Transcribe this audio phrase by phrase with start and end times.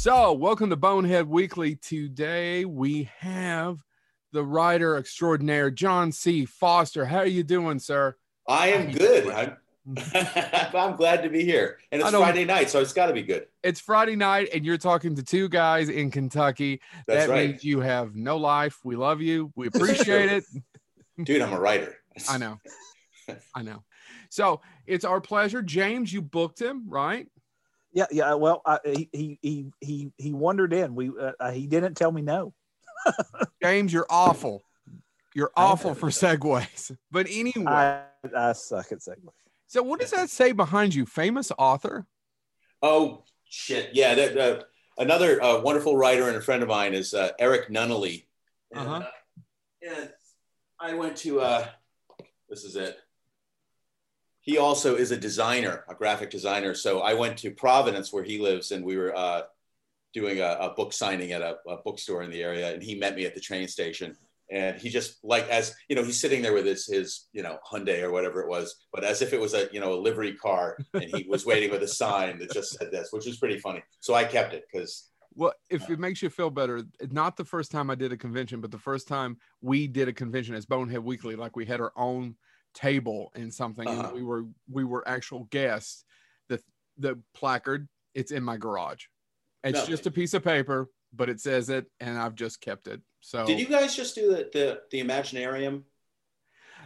[0.00, 1.76] So, welcome to Bonehead Weekly.
[1.76, 3.84] Today we have
[4.32, 6.46] the writer extraordinaire, John C.
[6.46, 7.04] Foster.
[7.04, 8.16] How are you doing, sir?
[8.48, 9.28] I am good.
[9.28, 10.74] I'm, mm-hmm.
[10.76, 11.80] I'm glad to be here.
[11.92, 13.48] And it's Friday night, so it's got to be good.
[13.62, 16.80] It's Friday night, and you're talking to two guys in Kentucky.
[17.06, 17.50] That's that right.
[17.50, 18.78] means you have no life.
[18.82, 19.52] We love you.
[19.54, 20.44] We appreciate it.
[21.24, 21.98] Dude, I'm a writer.
[22.26, 22.58] I know.
[23.54, 23.84] I know.
[24.30, 25.60] So, it's our pleasure.
[25.60, 27.26] James, you booked him, right?
[27.92, 28.34] Yeah, yeah.
[28.34, 30.94] Well, I, he he he he he wandered in.
[30.94, 32.54] We uh, uh, he didn't tell me no.
[33.62, 34.62] James, you're awful.
[35.34, 36.96] You're awful for segues.
[37.10, 38.04] But anyway, I
[38.36, 39.28] I suck at segue.
[39.66, 41.06] so what does that say behind you?
[41.06, 42.06] Famous author?
[42.82, 43.90] Oh, shit.
[43.92, 44.14] Yeah.
[44.14, 44.62] That, uh,
[44.98, 48.26] another uh, wonderful writer and a friend of mine is uh, Errick Nunnally.
[48.72, 48.94] And, Uh-huh.
[48.96, 49.10] uh,
[49.82, 50.04] yeah,
[50.80, 51.66] I went to, uh,
[52.48, 52.98] this is it.
[54.42, 56.74] He also is a designer, a graphic designer.
[56.74, 59.42] So I went to Providence where he lives and we were uh,
[60.14, 62.72] doing a, a book signing at a, a bookstore in the area.
[62.72, 64.16] And he met me at the train station.
[64.50, 67.58] And he just like as you know, he's sitting there with his his you know
[67.70, 70.34] Hyundai or whatever it was, but as if it was a you know a livery
[70.34, 73.60] car, and he was waiting with a sign that just said this, which was pretty
[73.60, 73.80] funny.
[74.00, 77.70] So I kept it because Well, if it makes you feel better, not the first
[77.70, 81.04] time I did a convention, but the first time we did a convention as Bonehead
[81.04, 82.34] Weekly, like we had our own
[82.74, 84.08] table and something, Uh-huh.
[84.08, 86.04] and we were we were actual guests.
[86.48, 86.62] The
[86.98, 89.04] the placard, it's in my garage.
[89.64, 89.86] It's No.
[89.86, 93.00] just a piece of paper, but it says it, and I've just kept it.
[93.20, 95.82] So Did you guys just do the the, the Imaginarium?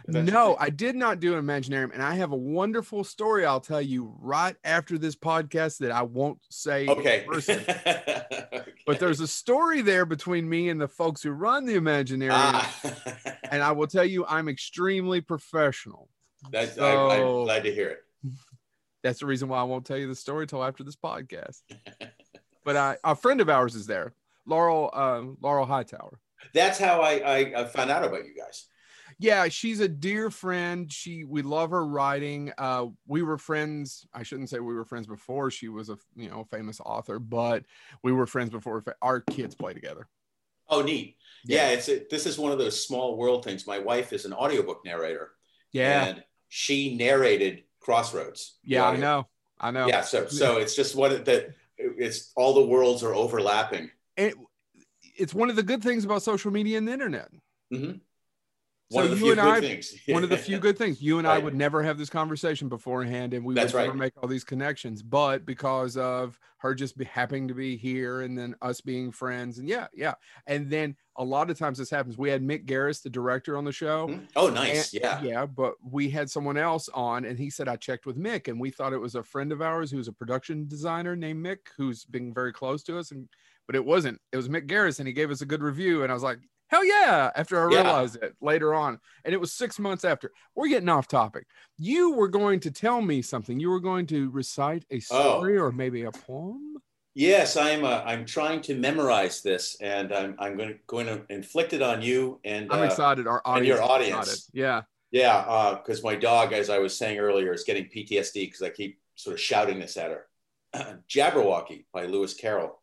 [0.07, 0.55] No.
[0.59, 4.15] I did not do an Imaginarium, and I have a wonderful story I'll tell you
[4.19, 6.83] right after this podcast that I won't say.
[6.83, 7.23] in Okay.
[7.27, 7.63] person.
[8.55, 8.71] Okay.
[8.85, 12.75] But there's a story there between me and the folks who run the Imaginarium, ah,
[13.51, 16.09] and I will tell you, I'm extremely professional.
[16.51, 17.99] that's, So- I, I'm glad to hear it.
[19.03, 21.61] That's the reason why I won't tell you the story till after this podcast.
[22.63, 24.13] but I, a friend of ours is there,
[24.45, 26.19] Laurel, um, Laurel Hightower.
[26.53, 28.67] That's how I, I I found out about you guys.
[29.19, 30.91] Yeah, she's a dear friend.
[30.91, 32.51] She we love her writing.
[32.57, 34.05] Uh, we were friends.
[34.13, 37.63] I shouldn't say we were friends before she was a you know famous author, but
[38.03, 40.07] we were friends before our kids play together.
[40.67, 41.17] Oh, neat.
[41.45, 43.67] Yeah, it's a, this is one of those small world things.
[43.67, 45.31] My wife is an audiobook narrator.
[45.71, 48.57] yeah, And she narrated Crossroads.
[48.63, 48.87] yeah.
[48.87, 49.27] I know,
[49.59, 49.87] I know.
[49.87, 53.91] Yeah, so so it's just one of the it's all the worlds are overlapping.
[54.17, 54.33] It,
[55.17, 57.29] it's one of the good things about social media and the internet.
[57.71, 57.99] Mhm.
[58.91, 59.93] So One of the you few and good I- things.
[60.07, 61.01] one of the few good things.
[61.01, 61.43] You and I Right.
[61.43, 63.97] would never have this conversation beforehand, and we That's would never right.
[63.97, 65.01] make all these connections.
[65.01, 69.57] But because of her just be, happening to be here, and then us being friends,
[69.57, 70.13] and yeah, yeah,
[70.45, 72.15] and then a lot of times this happens.
[72.17, 74.07] We had Mick Garris, the director, on the show.
[74.07, 74.27] Mhm.
[74.35, 74.93] Oh, nice.
[74.93, 75.21] And- yeah.
[75.23, 78.59] yeah, but we had someone else on, and he said I checked with Mick, and
[78.59, 82.05] we thought it was a friend of ours who's a production designer named Mick, who's
[82.05, 83.27] been very close to us, and
[83.65, 84.21] but it wasn't.
[84.31, 86.37] It was Mick Garris, and he gave us a good review, and I was like,
[86.67, 87.31] hell yeah!
[87.35, 87.81] After I Yeah.
[87.81, 90.31] realized it later on, and it was six months after.
[90.55, 91.47] We're getting off topic.
[91.77, 93.59] You were going to tell me something.
[93.59, 94.99] You were going to recite a Oh.
[94.99, 96.77] story or maybe a poem.
[97.13, 97.85] Yes, I'm.
[97.85, 100.35] Uh, I'm trying to memorize this, and I'm.
[100.37, 102.71] I'm going to going to inflict it on you and.
[102.71, 103.25] I'm uh, excited.
[103.25, 104.49] Our audience, your audience.
[104.53, 104.81] yeah.
[105.11, 108.99] Yeah, because my dog, as I was saying earlier, is getting PTSD because I keep
[109.15, 110.27] sort of shouting this at her.
[111.09, 112.81] Jabberwocky by Lewis Carroll.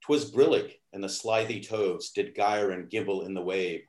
[0.00, 3.82] Twas brillig, and the slithy toves did gyre and gimble in the wabe.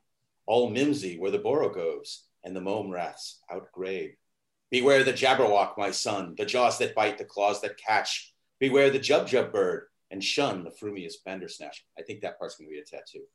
[0.46, 4.16] All mimsy were the borogoves, and the mome raths outgrabe.
[4.72, 8.34] Beware the jabberwock, my son, the jaws that bite, the claws that catch.
[8.60, 11.86] Beware the jubjub bird, and shun the frumious bandersnatch.
[11.98, 13.26] I think that part's gonna be a tattoo.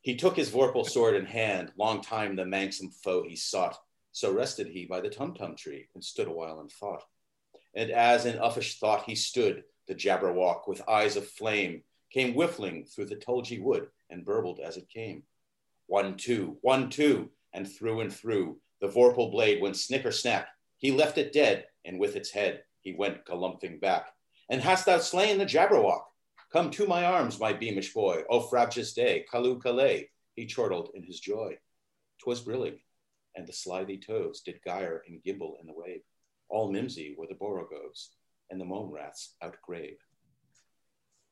[0.00, 3.78] He took his vorpal sword in hand, long time the manxome foe he sought.
[4.12, 7.02] So rested he by the tumtum tree, and stood a while in thought.
[7.74, 12.84] And as in uffish thought he stood, the jabberwock with eyes of flame came whiffling
[12.84, 15.24] through the tulgey wood, and burbled as it came.
[15.86, 20.48] One, two, one, two, and through and through the vorpal blade went snicker snack.
[20.76, 24.12] He left it dead, and with its head he went galumphing back.
[24.50, 26.04] And hast thou slain the jabberwock?
[26.52, 31.02] Come to my arms, my beamish boy, O frabjous day, Callooh Callay, he chortled in
[31.02, 31.58] his joy.
[32.18, 32.80] 'Twas brillig,
[33.34, 36.02] and the slithy toves did gyre and gimble in the wabe.
[36.48, 38.14] All mimsy were the borogoves,
[38.50, 39.98] and the mome rats outgrabe.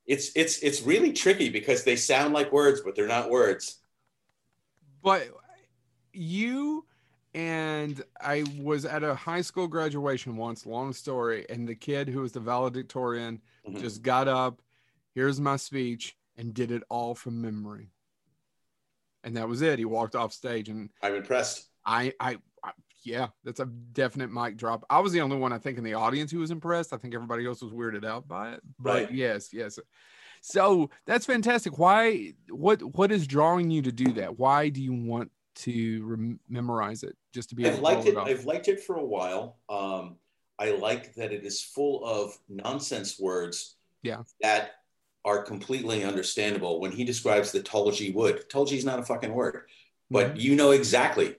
[0.05, 3.79] It's it's it's really tricky because they sound like words, but they're not words.
[5.01, 5.27] But
[6.13, 6.85] you
[7.33, 12.21] and I was at a high school graduation once, long story, and the kid who
[12.21, 13.81] was the valedictorian Mhm.
[13.81, 14.61] just got up,
[15.13, 17.91] here's my speech, and did it all from memory.
[19.23, 19.79] And that was it.
[19.79, 21.67] He walked off stage and I'm impressed.
[21.83, 22.37] I I
[23.05, 24.83] yeah, that's a definite mic drop.
[24.89, 26.91] I was the only one I think in the audience who was impressed.
[26.93, 28.61] I think everybody else was weirded out by it.
[28.79, 29.11] But Right.
[29.11, 29.79] yes, yes.
[30.41, 31.77] So that's fantastic.
[31.77, 32.33] Why?
[32.49, 32.81] What?
[32.95, 34.37] What is drawing you to do that?
[34.37, 38.07] Why do you want to rem- memorize it just to be able I've to liked
[38.07, 38.17] it.
[38.17, 38.27] off?
[38.27, 39.57] I've liked it for a while.
[39.69, 40.17] Um,
[40.59, 43.75] I like that it is full of nonsense words.
[44.03, 44.23] Yeah.
[44.41, 44.71] That
[45.23, 46.79] are completely understandable.
[46.79, 49.63] When he describes the Tulgey wood, Tulgey is not a fucking word,
[50.11, 50.39] but Mhm.
[50.41, 51.35] you know exactly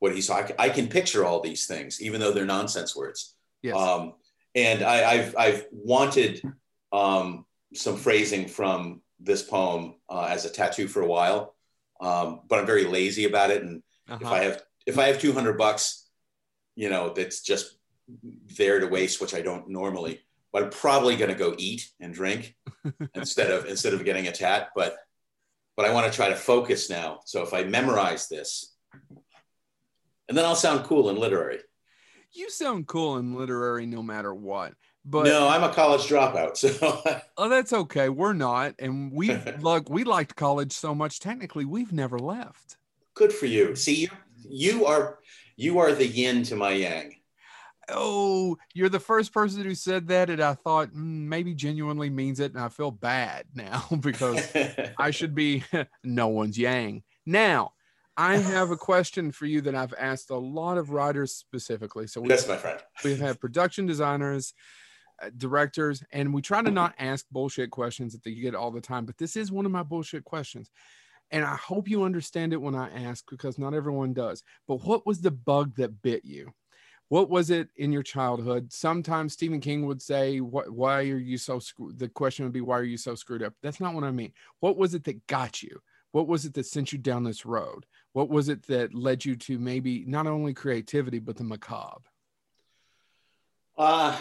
[0.00, 0.28] what he's.
[0.28, 3.36] I, I can picture all these things, even though they're nonsense words.
[3.62, 3.76] yes.
[3.76, 4.14] Um,
[4.56, 6.42] and I, I've I've wanted
[6.92, 11.54] um, some phrasing from this poem uh, as a tattoo for a while,
[12.00, 13.62] um, but I'm very lazy about it.
[13.62, 14.34] And if Uh-huh.
[14.34, 16.08] I have if I have 200 bucks,
[16.74, 17.76] you know, that's just
[18.58, 20.20] there to waste, which I don't normally.
[20.52, 22.56] But I'm probably going to go eat and drink
[23.14, 24.70] instead of instead of getting a tat.
[24.74, 24.96] But
[25.76, 27.20] but I want to try to focus now.
[27.24, 28.74] So if I memorize this,
[30.30, 31.58] and then I'll sound cool and literary.
[32.32, 34.74] you sound cool and literary no matter what.
[35.04, 36.70] But no, I'm a college dropout, so
[37.36, 38.08] oh, that's okay.
[38.10, 41.18] We're not, and we like we liked college so much.
[41.18, 42.76] Technically, we've never left.
[43.14, 43.74] good for you.
[43.74, 44.08] See, you
[44.48, 45.18] you are
[45.56, 47.16] you are the yin to my yang.
[47.88, 52.38] Oh, you're the first person who said that, and I thought mm, maybe genuinely means
[52.38, 54.52] it, and I feel bad now because
[54.96, 55.64] I should be
[56.04, 57.02] no one's yang.
[57.26, 57.72] Now,
[58.20, 62.06] I have a question for you that I've asked a lot of writers specifically.
[62.06, 62.78] So That's my friend.
[63.02, 64.52] we've had production designers,
[65.22, 68.80] uh, directors, and we try to not ask bullshit questions that you get all the
[68.82, 69.06] time.
[69.06, 70.70] But this is one of my bullshit questions.
[71.30, 74.42] And I hope you understand it when I ask because not everyone does.
[74.68, 76.52] But what was the bug that bit you?
[77.08, 78.70] What was it in your childhood?
[78.70, 80.70] Sometimes Stephen King would say, "What?
[80.70, 83.54] Why are you so screwed?" The question would be, "Why are you so screwed up?"
[83.62, 84.32] That's not what I mean.
[84.60, 85.80] What was it that got you?
[86.12, 87.86] What was it that sent you down this road?
[88.12, 92.02] What was it that led you to maybe not only creativity but the macabre?
[93.78, 94.16] Uh,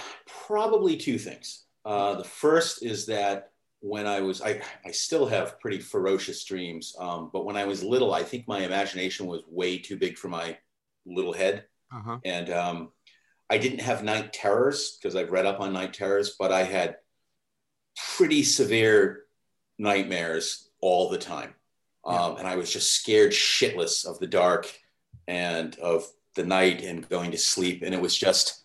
[0.46, 1.66] probably two things.
[1.84, 3.52] Uh, the first is that
[3.82, 7.84] when I was, I, I still have pretty ferocious dreams, um, but when I was
[7.84, 10.58] little, I think my imagination was way too big for my
[11.06, 11.66] little head.
[11.92, 12.18] Uh huh.
[12.26, 12.92] And um,
[13.50, 16.98] I didn't have night terrors because I've read up on night terrors, but I had
[18.18, 19.24] pretty severe
[19.78, 21.54] nightmares all the time.
[22.10, 24.68] Um, and I was just scared shitless of the dark
[25.28, 27.84] and of the night and going to sleep.
[27.86, 28.64] And it was just,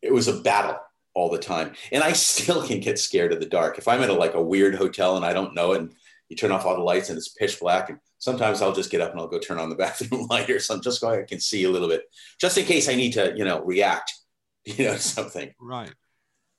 [0.00, 0.78] it was a battle
[1.12, 1.72] all the time.
[1.90, 3.78] And I still can get scared of the dark.
[3.78, 5.92] If I'm at a, like a weird hotel and I don't know it, and
[6.28, 9.00] you turn off all the lights and it's pitch black, and sometimes I'll just get
[9.00, 11.40] up and I'll go turn on the bathroom light or something, just so I can
[11.40, 12.04] see a little bit,
[12.40, 14.12] just in case I need to, you know, react,
[14.64, 15.52] you know, to something.
[15.60, 15.92] Right.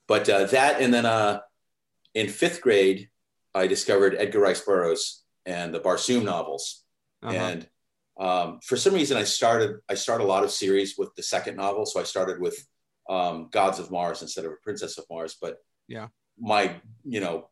[0.08, 1.40] But uh, that, and then uh,
[2.14, 3.10] in fifth grade,
[3.56, 6.84] I discovered Edgar Rice Burroughs and the Barsoom novels.
[7.24, 7.36] Uh-huh.
[7.36, 7.70] And
[8.20, 11.58] um, for some reason, I started I start a lot of series with the second
[11.58, 11.86] novel.
[11.86, 12.56] So I started with
[13.10, 15.38] um, Gods of Mars instead of a Princess of Mars.
[15.40, 15.58] But
[15.88, 16.08] Yeah.
[16.40, 17.50] my you know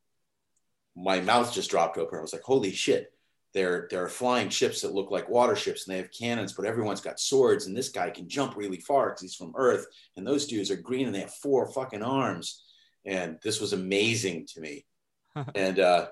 [0.96, 2.20] my mouth just dropped open.
[2.20, 3.12] I was like, holy shit!
[3.54, 6.66] There there are flying ships that look like water ships, and they have cannons, but
[6.66, 7.66] everyone's got swords.
[7.66, 9.86] And this guy can jump really far because he's from Earth,
[10.16, 12.64] and those dudes are green and they have four fucking arms.
[13.06, 14.86] And this was amazing to me.
[15.56, 16.08] and uh,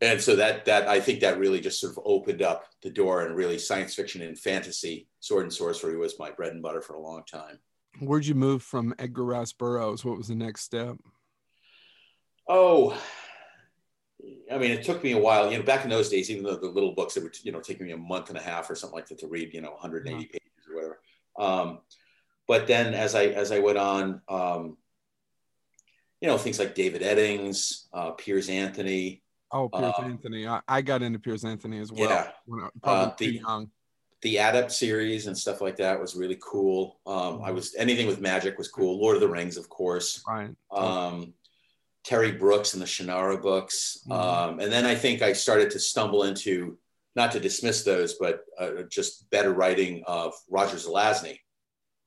[0.00, 3.24] and so that that I think that really just sort of opened up the door
[3.26, 6.94] and really science fiction and fantasy, sword and sorcery was my bread and butter for
[6.94, 7.58] a long time.
[8.00, 10.04] Where'd you move from Edgar Rice Burroughs?
[10.04, 10.96] What was the next step?
[12.48, 13.00] Oh,
[14.50, 15.50] I mean, it took me a while.
[15.50, 17.60] You know, back in those days, even though the little books that were you know
[17.60, 19.72] taking me a month and a half or something like that to read, you know,
[19.72, 20.26] 180 Yeah.
[20.26, 21.00] pages or whatever.
[21.38, 21.80] Um,
[22.46, 24.76] but then as I as I went on, um,
[26.20, 29.22] you know, things like David Eddings, uh, Piers Anthony,
[29.54, 30.48] Oh, Piers Uh, Anthony.
[30.48, 32.10] I, I got into Piers Anthony as well.
[32.10, 32.30] Yeah.
[32.44, 33.70] When I, probably Uh, too the- young.
[34.22, 38.22] the adept series and stuff like that was really cool um, i was anything with
[38.22, 40.48] magic was cool lord of the rings of course Right.
[40.70, 41.34] um,
[42.04, 44.12] terry brooks and the shannara books Mhm.
[44.14, 46.78] um, and then i think i started to stumble into
[47.14, 51.40] not to dismiss those but uh, just better writing of roger zelazny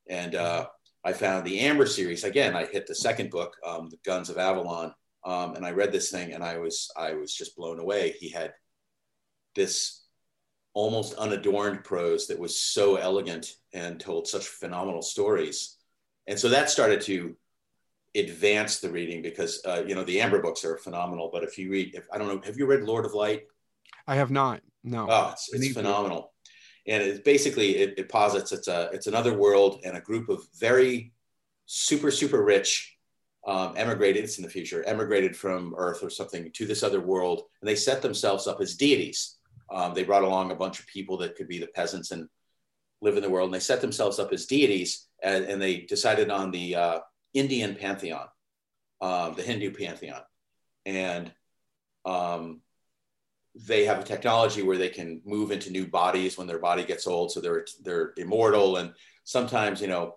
[0.09, 0.65] and uh,
[1.03, 4.39] i found the amber series again i hit the second book um, the guns of
[4.39, 4.91] avalon
[5.27, 8.29] um, and i read this thing and i was i was just blown away he
[8.29, 8.53] had
[9.55, 10.07] this
[10.77, 15.75] almost unadorned prose that was so elegant and told such phenomenal stories.
[16.27, 17.35] And so that started to
[18.15, 21.31] advance the reading because, uh, you know, the Amber books are phenomenal.
[21.33, 23.45] But if you read, if I don't know, have you read Lord of Light?
[24.05, 24.61] I have not.
[24.83, 25.07] No.
[25.09, 25.73] Oh, it's, it's to.
[25.73, 26.31] phenomenal.
[26.85, 30.43] And it basically it, it posits it's a it's another world and a group of
[30.59, 31.11] very
[31.65, 32.96] super super rich
[33.47, 34.23] um, emigrated.
[34.23, 37.75] It's in the future emigrated from Earth or something to this other world, and they
[37.75, 39.37] set themselves up as deities.
[39.73, 42.27] Um, they brought along a bunch of people that could be the peasants and
[43.01, 46.29] live in the world, and they set themselves up as deities, and, and they decided
[46.29, 46.99] on the uh,
[47.33, 48.27] Indian pantheon,
[49.01, 50.21] um, the Hindu pantheon,
[50.85, 51.31] and
[52.05, 52.61] um,
[53.55, 57.07] they have a technology where they can move into new bodies when their body gets
[57.07, 58.77] old, so they're they're immortal.
[58.77, 60.15] And sometimes, you know,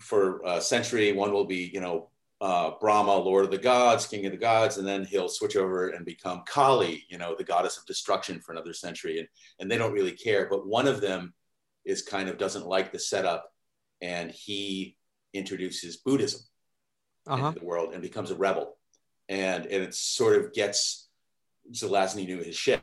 [0.00, 4.26] for a century, one will be, you know, uh, Brahma, Lord of the Gods, King
[4.26, 7.78] of the Gods, and then he'll switch over and become Kali, you know, the goddess
[7.78, 9.18] of destruction for another century.
[9.18, 9.28] And,
[9.58, 10.46] and they don't really care.
[10.50, 11.32] But one of them
[11.84, 13.50] is kind of doesn't like the setup
[14.02, 14.96] and he
[15.32, 16.40] introduces Buddhism
[17.26, 17.48] uh-huh.
[17.48, 18.76] into the world and becomes a rebel.
[19.28, 21.08] And, and it sort of gets
[21.72, 22.82] Zelazny knew his shit.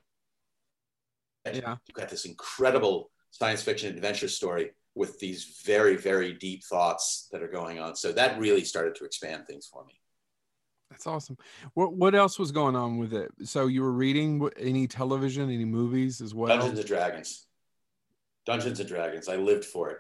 [1.45, 1.75] Yeah.
[1.87, 7.41] You've got this incredible science fiction adventure story with these very, very deep thoughts that
[7.41, 7.95] are going on.
[7.95, 9.99] So that really started to expand things for me.
[10.89, 11.37] That's awesome.
[11.73, 13.31] What what else was going on with it?
[13.43, 16.49] So you were reading any television, any movies as well?
[16.49, 17.47] Dungeons and Dragons.
[18.45, 19.27] Dungeons and Dragons.
[19.27, 19.97] I lived for it.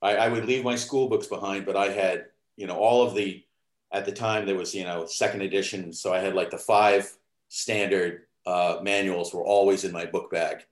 [0.00, 3.14] I, I would leave my school books behind, but I had, you know, all of
[3.14, 3.44] the
[3.92, 5.92] at the time there was, you know, second edition.
[5.92, 7.12] So I had like the five
[7.48, 10.64] standard uh, manuals were always in my book bag,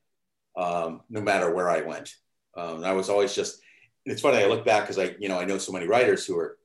[0.56, 2.14] um, no matter where I went.
[2.58, 3.60] Um, I was always just,
[4.04, 6.36] it's funny, I look back because I, you know, I know so many writers who
[6.38, 6.58] are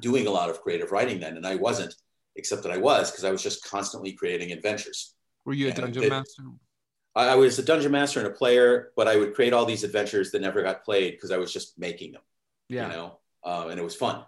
[0.00, 1.94] doing a lot of creative writing then, and I wasn't,
[2.36, 5.14] except that I was because I was just constantly creating adventures.
[5.44, 6.42] Were you a dungeon master?
[7.14, 9.84] I, I, was a dungeon master and a player, but I would create all these
[9.84, 12.22] adventures that never got played because I was just making them.
[12.68, 12.88] Yeah.
[12.88, 14.24] You know, um, and it was fun.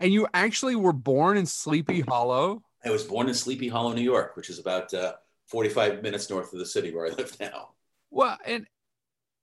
[0.00, 2.62] And you actually were born in Sleepy Hollow.
[2.84, 5.14] I was born in Sleepy Hollow, New York, which is about uh,
[5.48, 7.70] 45 minutes north of the city where I live now.
[8.10, 8.66] Well, and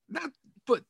[0.10, 0.32] not,
[0.66, 0.84] but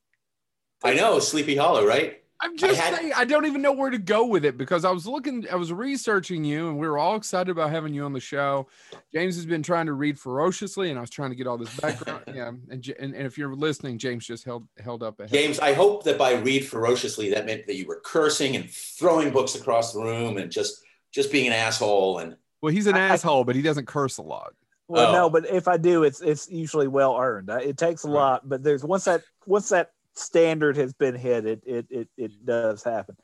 [0.83, 2.19] I know Sleepy Hollow, right?
[2.41, 4.85] I'm just I had, saying, I don't even know where to go with it because
[4.85, 8.05] I was looking, I was researching you, and we were all excited about having you
[8.05, 8.67] on the show.
[9.13, 11.75] James has been trying to read ferociously, and I was trying to get all this
[11.77, 12.23] background.
[12.33, 15.19] yeah, and, and, and if you're listening, James just held held up.
[15.27, 19.31] James, I hope that by read ferociously, that meant that you were cursing and throwing
[19.31, 22.19] books across the room and just just being an asshole.
[22.19, 24.53] And well, he's an I, asshole, but he doesn't curse a lot.
[24.89, 25.11] Well, oh.
[25.11, 27.49] no, but if I do, it's it's usually well earned.
[27.49, 31.63] It takes a lot, but there's once that once that standard has been hit, it
[31.63, 33.15] it it, it does happen.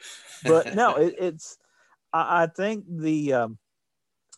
[0.43, 1.57] But no, it, it's
[2.13, 3.57] I, I, think the um,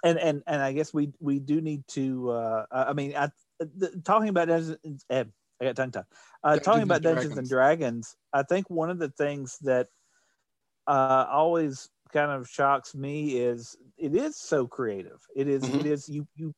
[0.05, 2.29] and and and I guess we we do need to.
[2.29, 3.29] Uh, I mean, I,
[3.59, 5.25] the, talking about Dungeons, eh,
[5.61, 6.05] I got tongue tied.
[6.45, 7.37] Uh, talking about Dungeons Dragons.
[7.37, 9.87] and Dragons, I think one of the things that
[10.87, 15.19] uh, always kind of shocks me is it is so creative.
[15.35, 15.81] It is, mm-hmm.
[15.81, 16.53] it is you you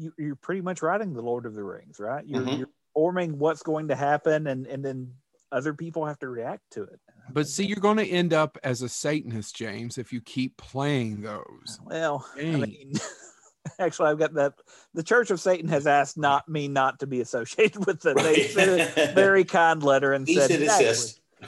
[0.00, 2.26] you you're pretty much writing the Lord of the Rings, right?
[2.26, 2.58] You're, mm-hmm.
[2.58, 5.12] you're forming what's going to happen, and and then
[5.52, 7.00] other people have to react to it.
[7.32, 11.22] But see, you're going to end up as a Satanist, James, if you keep playing
[11.22, 11.78] those.
[11.84, 12.54] Well, Dang.
[12.54, 12.92] I mean,
[13.78, 14.54] actually, I've got that.
[14.94, 18.16] The Church of Satan has asked not me not to be associated with them.
[18.16, 20.50] They sent a very kind letter and said,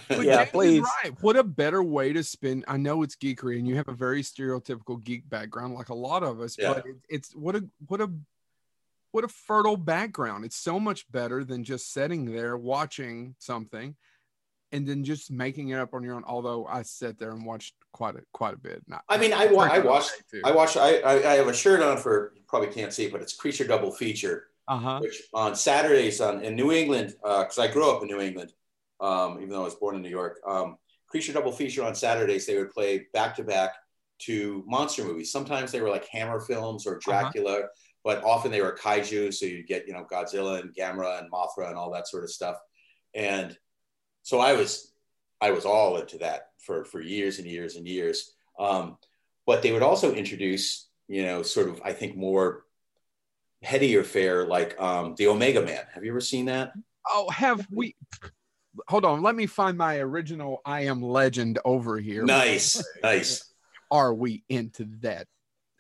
[0.09, 0.85] But yeah, please.
[1.05, 1.13] Right.
[1.21, 2.65] What a better way to spend.
[2.69, 6.23] I know it's geekery, and you have a very stereotypical geek background, like a lot
[6.23, 6.57] of us.
[6.59, 6.75] Yeah.
[6.75, 8.11] But it, it's what a what a
[9.13, 10.45] what a fertile background.
[10.45, 13.95] It's so much better than just sitting there watching something
[14.73, 16.25] and then just making it up on your own.
[16.27, 18.83] Although I sat there and watched quite a quite a bit.
[18.89, 20.11] Not, I mean, I, wa- I watched.
[20.45, 20.79] I watched.
[20.79, 23.35] I, I, I have a shirt on for you probably can't see it, but it's
[23.35, 25.01] Creature Double Feature, uh-huh.
[25.01, 28.53] which on Saturdays on in New England because uh, I grew up in New England,
[29.01, 30.41] um, even though I was born in New York.
[30.47, 33.75] Um, Creature Double Feature on Saturdays they would play back to back
[34.21, 35.31] to monster movies.
[35.31, 37.11] Sometimes they were like Hammer films or uh-huh.
[37.11, 37.53] Dracula.
[37.59, 37.67] Uh-huh
[38.05, 39.33] but often they were kaiju.
[39.33, 42.31] So you get, you know, Godzilla and Gamera and Mothra and all that sort of
[42.31, 42.57] stuff.
[43.15, 43.57] And
[44.23, 44.93] so I was,
[45.41, 48.33] I was all into that for, for years and years and years.
[48.59, 48.97] Um,
[49.47, 52.65] but they would also introduce, you know, sort of, I think more
[53.63, 55.83] headier fare, like um, the Omega Man.
[55.95, 56.73] Have you ever seen that?
[57.09, 57.97] Oh, have we?
[58.89, 59.23] Hold on.
[59.23, 62.25] Let me find my original I Am Legend over here.
[62.25, 62.83] Nice.
[63.03, 63.53] nice.
[63.91, 65.27] Are we into that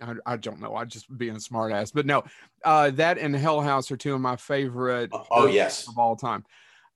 [0.02, 0.74] I, I, don't know.
[0.74, 2.24] I just being a smartass, but no,
[2.64, 5.10] uh, that and Hell House are two of my favorite.
[5.12, 6.44] Oh, oh yes, of all time.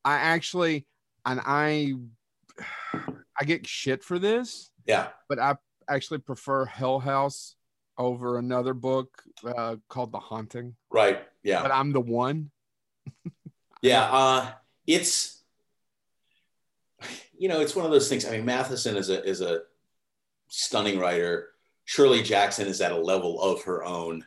[0.05, 0.87] I actually,
[1.25, 1.95] and I,
[3.41, 4.71] I get shit for this.
[4.87, 5.57] Yeah, but I
[5.89, 7.57] actually prefer Hell House
[7.99, 10.77] over another book uh, called The Haunting.
[10.91, 11.23] Right.
[11.43, 11.63] Yeah.
[11.63, 12.51] But I'm the one.
[13.83, 14.05] yeah.
[14.05, 14.51] Uh,
[14.87, 15.43] it's,
[17.39, 18.25] you know, it's one of those things.
[18.25, 19.61] I mean, Matheson is a is a
[20.49, 21.49] stunning writer
[21.87, 24.25] Shirley Jackson is at a level of her own.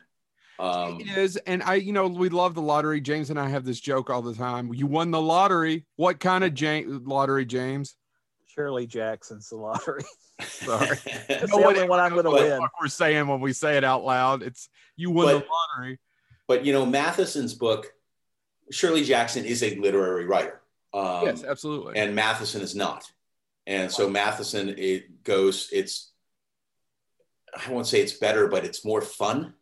[0.58, 3.00] Um, it is, and I, you know, we love the lottery.
[3.00, 4.74] James and I have this joke all the time.
[4.74, 5.86] You won the lottery.
[5.96, 7.94] What kind of James, lottery, James?
[8.46, 10.02] Shirley Jackson's the lottery.
[10.42, 10.86] Sorry,
[11.28, 12.60] that's the only one I'm going to win.
[12.80, 14.42] we're saying when we say it out loud.
[14.42, 15.46] It's you won but, the
[15.78, 15.98] lottery.
[16.48, 17.92] But you know, Matheson's book,
[18.70, 20.60] Shirley Jackson is a literary writer.
[20.92, 21.98] Um, yes, absolutely.
[21.98, 23.10] and Matheson is not.
[23.66, 26.09] And so Matheson, it goes, it's,
[27.54, 29.54] I won't say it's better, but it's more fun.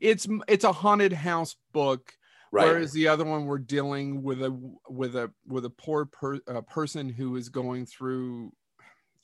[0.00, 2.12] it's it's a haunted house book
[2.50, 2.66] Right.
[2.66, 4.50] whereas the other one we're dealing with a
[4.88, 8.52] with a with a poor per, uh, person who is going through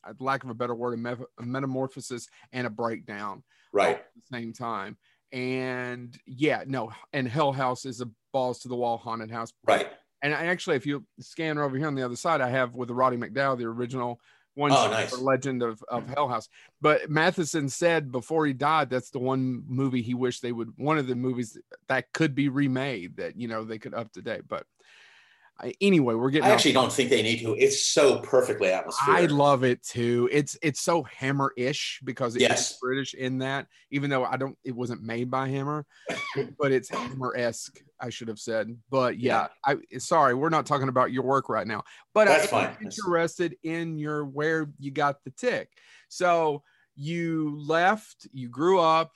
[0.06, 3.42] uh, lack of a better word a, a metamorphosis and a breakdown
[3.73, 3.96] right.
[3.96, 4.99] at the same time
[5.32, 9.88] and yeah no and hell house is a balls to the wall haunted house Right.
[10.23, 12.88] and I actually if you scan over here on the other side i have with
[12.88, 14.20] the roddy mcdowall the original
[14.54, 15.11] one Oh, shot nice.
[15.11, 16.12] for legend of, of hmm.
[16.12, 16.49] hell house
[16.80, 20.99] but matheson said before he died that's the one movie he wished they would one
[20.99, 21.58] of the movies
[21.88, 24.66] that could be remade that you know they could up to date but
[25.61, 27.54] I, anyway we're getting I actually don't think they need to.
[27.54, 29.30] It's so perfectly atmospheric.
[29.30, 30.28] I love it too.
[30.32, 32.78] It's it's so Hammer-ish because it's Yes.
[32.80, 35.87] British in that, even though I don't, it wasn't made by Hammer,
[36.58, 37.80] but it's Hammer-esque.
[38.04, 38.76] I should have said.
[38.90, 41.82] But yeah, I sorry, we're not talking about your work right now.
[42.12, 42.76] But That's I'm fine.
[42.82, 45.70] interested in your where you got the tick.
[46.08, 46.62] So
[46.94, 49.12] you left, you grew up.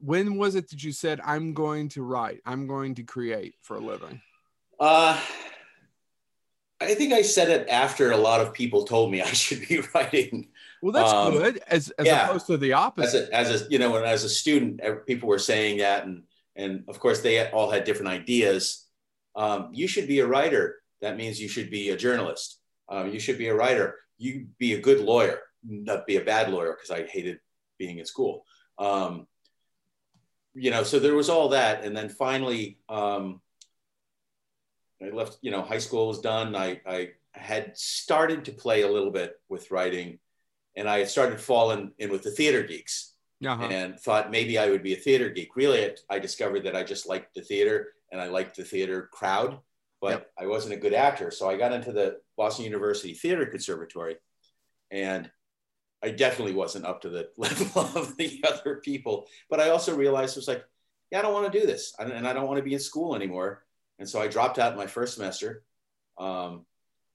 [0.00, 3.76] When was it that you said, "I'm going to write, I'm going to create for
[3.76, 4.20] a living"?
[4.80, 5.18] Uh,
[6.80, 9.82] I think I said it after a lot of people told me I should be
[9.94, 10.48] writing.
[10.82, 12.26] Well, that's Um, good, as as yeah.
[12.26, 13.30] opposed to the opposite.
[13.30, 16.24] As a, as a, you know, when as a student, people were saying that, and
[16.56, 18.86] and of course they all had different ideas.
[19.34, 20.76] Um, you should be a writer.
[21.00, 22.58] That means you should be a journalist.
[22.88, 23.96] Um, you should be a writer.
[24.18, 27.38] You be a good lawyer, not be a bad lawyer, because I hated
[27.78, 28.44] being in school.
[28.78, 29.26] Um,
[30.54, 33.40] you know, so there was all that, and then finally, um,
[35.02, 35.38] I left.
[35.40, 36.54] You know, high school was done.
[36.54, 40.18] I I had started to play a little bit with writing,
[40.76, 43.11] and I had started falling in with the theater geeks
[43.44, 43.64] Uh-huh.
[43.64, 45.56] and thought maybe I would be a theater geek.
[45.56, 49.58] Really, I discovered that I just liked the theater and I liked the theater crowd,
[50.00, 50.30] but Yep.
[50.38, 51.30] I wasn't a good actor.
[51.30, 54.16] So I got into the Boston University Theater Conservatory,
[54.90, 55.30] and
[56.02, 59.26] I definitely wasn't up to the level of the other people.
[59.48, 60.64] But I also realized it was like,
[61.10, 63.14] yeah, I don't want to do this, and I don't want to be in school
[63.14, 63.64] anymore.
[63.98, 65.62] And so I dropped out my first semester.
[66.18, 66.66] Um,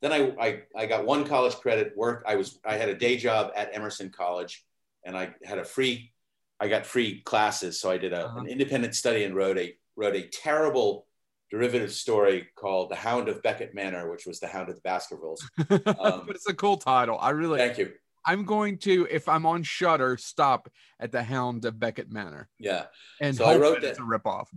[0.01, 2.23] then I, I I got one college credit work.
[2.27, 4.63] I was I had a day job at Emerson College,
[5.03, 6.13] and I had a free
[6.59, 7.79] I got free classes.
[7.79, 8.39] So I did a, Uh-huh.
[8.39, 11.07] an independent study and wrote a wrote a terrible
[11.49, 15.41] derivative story called The Hound of Beckett Manor, which was the Hound of the Baskervilles.
[15.99, 17.17] Um, but it's a cool title.
[17.19, 17.93] I really, Thank you.
[18.25, 22.85] I'm going to, if I'm on Shudder, stop at the Hound of Beckett Manor, Yeah.
[23.21, 24.47] and So I wrote that it's that- a ripoff.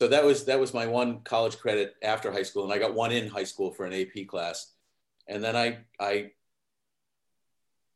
[0.00, 2.94] So that was that was my one college credit after high school, and I got
[2.94, 4.72] one in high school for an AP class,
[5.28, 6.30] and then I I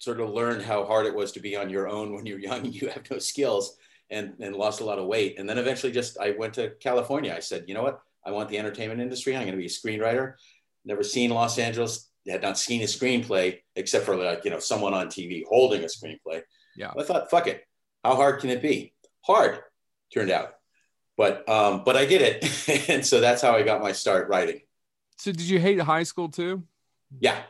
[0.05, 2.67] sort of learned how hard it was to be on your own when you're young
[2.67, 3.77] and you have no skills,
[4.11, 7.35] and and lost a lot of weight, and then eventually just I went to California.
[7.35, 9.35] I said, you know what, I want the entertainment industry.
[9.35, 10.35] I'm going to be a screenwriter.
[10.85, 12.11] Never seen Los Angeles.
[12.27, 15.87] Had not seen a screenplay except for like you know someone on TV holding a
[15.87, 16.41] screenplay.
[16.75, 16.91] Yeah.
[16.99, 17.63] I thought, fuck it.
[18.03, 18.95] How hard can it be?
[19.23, 19.59] Hard,
[20.13, 20.55] turned out.
[21.17, 24.61] But um, but I did it, and so that's how I got my start writing.
[25.17, 26.65] So, did you hate high school too?
[27.21, 27.41] Yeah,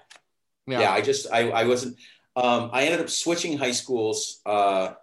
[0.67, 0.93] yeah.
[0.93, 1.97] I just I I wasn't.
[2.37, 4.95] Um, I ended up switching high schools, uh,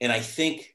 [0.00, 0.74] and I think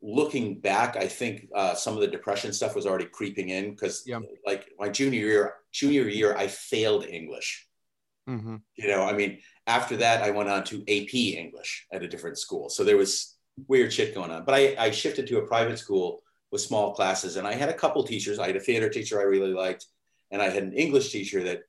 [0.00, 4.04] looking back, I think uh, some of the depression stuff was already creeping in because
[4.06, 4.20] Yeah.
[4.46, 7.66] like my junior year, junior year, I failed English.
[8.28, 8.62] Mhm.
[8.76, 12.38] You know, I mean, after that, I went on to AP English at a different
[12.38, 12.68] school.
[12.68, 13.36] So there was
[13.66, 14.44] weird shit going on.
[14.44, 17.74] But I, I shifted to a private school with small classes, and I had a
[17.74, 18.38] couple teachers.
[18.38, 19.86] I had a theater teacher I really liked,
[20.30, 21.62] and I had an English teacher that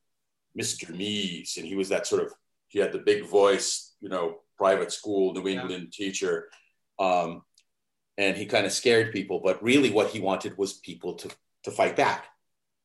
[0.59, 0.89] Mr.
[0.95, 2.33] Mees, and he was that sort of
[2.67, 5.61] he had the big voice, you know, private school New Yeah.
[5.61, 6.49] England teacher.
[6.99, 7.43] Um,
[8.17, 11.29] and he kind of scared people, but really what he wanted was people to
[11.63, 12.25] to fight back,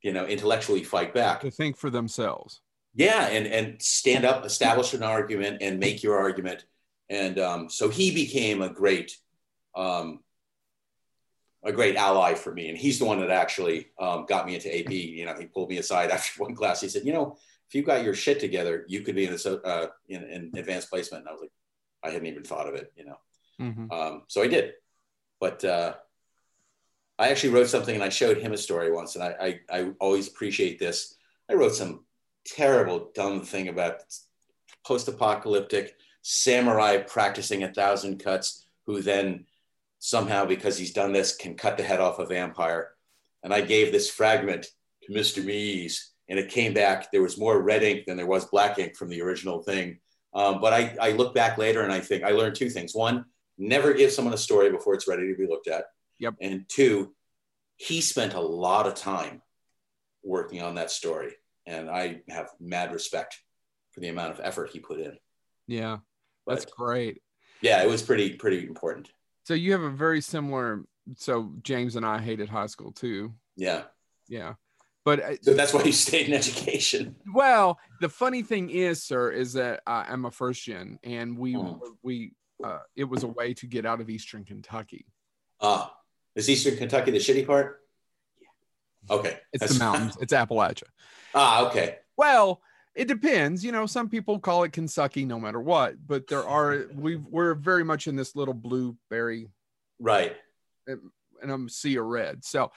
[0.02, 1.40] you know, intellectually fight back.
[1.40, 2.60] To think for themselves.
[2.94, 6.66] Yeah, and and stand up, establish an argument, and make your argument.
[7.08, 9.16] And um, so he became a great,
[9.74, 10.20] um,
[11.64, 12.68] a great ally for me.
[12.68, 14.90] And he's the one that actually um, got me into AP.
[14.90, 16.80] You know, he pulled me aside after one class.
[16.80, 17.38] He said, "You know,
[17.72, 20.90] if you got your shit together, you could be in, a, uh, in, in advanced
[20.90, 21.52] placement." And I was like,
[22.04, 22.92] I hadn't even thought of it.
[22.94, 23.18] You know,
[23.58, 23.90] Mhm.
[23.90, 24.74] um, so I did.
[25.40, 25.94] But uh,
[27.18, 29.90] I actually wrote something, and I showed him a story once, and I, I, I
[30.00, 31.16] always appreciate this.
[31.48, 32.04] I wrote some
[32.44, 34.02] terrible, dumb thing about
[34.86, 39.46] post-apocalyptic samurai practicing a thousand cuts, who then
[39.98, 42.90] somehow, because he's done this, can cut the head off a vampire.
[43.42, 44.66] And I gave this fragment
[45.04, 45.44] to Mr.
[45.44, 47.12] Mees, and it came back.
[47.12, 49.98] There was more red ink than there was black ink from the original thing.
[50.32, 52.94] Um, but I, I look back later and I think I learned two things.
[52.94, 53.26] One,
[53.58, 55.84] never give someone a story before it's ready to be looked at.
[56.20, 56.36] Yep.
[56.40, 57.12] And two,
[57.76, 59.42] he spent a lot of time
[60.24, 61.34] working on that story.
[61.66, 63.38] And I have mad respect
[63.90, 65.18] for the amount of effort he put in.
[65.66, 65.98] Yeah.
[66.46, 67.20] That's great.
[67.60, 69.10] yeah, it was pretty, pretty important.
[69.44, 70.84] So you have a very similar
[71.18, 73.34] so James and I hated high school too.
[73.54, 73.82] Yeah.
[74.28, 74.54] Yeah.
[75.04, 77.16] But uh, So that's why you stayed in education.
[77.34, 81.54] well, the funny thing is, sir, is that uh, I'm a first gen and we
[81.54, 81.72] Hmm.
[82.02, 85.04] we uh, it was a way to get out of Eastern Kentucky.
[85.60, 85.96] Ah,
[86.36, 87.80] is Eastern Kentucky the shitty part?
[88.40, 89.16] Yeah.
[89.16, 89.38] Okay.
[89.52, 90.16] It's That's- the mountains.
[90.20, 90.84] It's Appalachia.
[91.34, 91.98] ah, okay.
[92.16, 92.60] Well,
[92.94, 93.64] it depends.
[93.64, 97.54] You know, some people call it Kentucky no matter what, but there are we we're
[97.54, 99.48] very much in this little blueberry
[99.98, 100.36] Right.
[100.86, 101.00] and
[101.50, 102.44] I'm sea of red.
[102.44, 102.70] So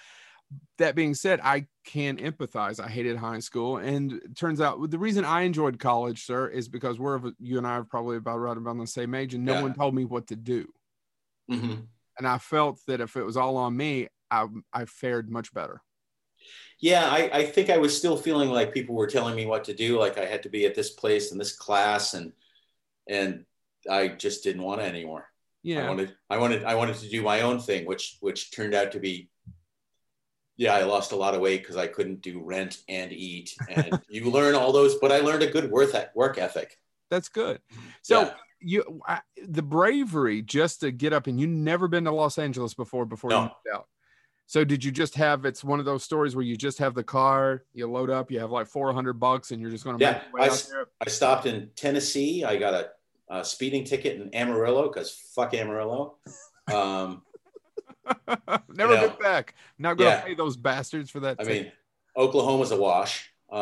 [0.77, 2.79] that being said, I can empathize.
[2.83, 6.67] I hated high school, and it turns out the reason I enjoyed college, sir, is
[6.67, 9.53] because we're you and I are probably about right about the same age, and no
[9.53, 9.61] Yeah.
[9.61, 10.67] one told me what to do,
[11.49, 11.87] hmm
[12.17, 15.81] and I felt that if it was all on me, I I fared much better.
[16.79, 19.73] Yeah, I, I think I was still feeling like people were telling me what to
[19.73, 22.33] do, like I had to be at this place in this class, and
[23.09, 23.45] and
[23.89, 25.27] I just didn't want it anymore.
[25.63, 28.75] Yeah, I wanted I wanted I wanted to do my own thing, which which turned
[28.75, 29.29] out to be
[30.57, 33.55] yeah, I lost a lot of weight because I couldn't do rent and eat.
[33.69, 36.77] And you learn all those, but I learned a good work work ethic.
[37.09, 37.59] that's good.
[38.01, 38.21] So.
[38.21, 38.33] Yeah.
[38.67, 42.73] You, I, the bravery just to get up and you never been to Los Angeles
[42.73, 43.85] before before you moved out.
[44.47, 47.03] So did you just have it's one of those stories where you just have the
[47.03, 50.21] car, you load up, you have like 400 bucks and you're just going to Yeah,
[50.39, 50.85] I out there?
[51.01, 52.43] I stopped in Tennessee.
[52.43, 52.89] I got a,
[53.29, 56.17] a speeding ticket in Amarillo because fuck Amarillo.
[56.71, 57.23] Um,
[58.69, 59.55] Never You know, been back.
[59.77, 60.21] Not going to yeah.
[60.23, 61.37] pay those bastards for that.
[61.39, 61.63] I ticket.
[61.63, 61.71] mean,
[62.17, 63.31] Oklahoma's a wash.
[63.51, 63.61] Um,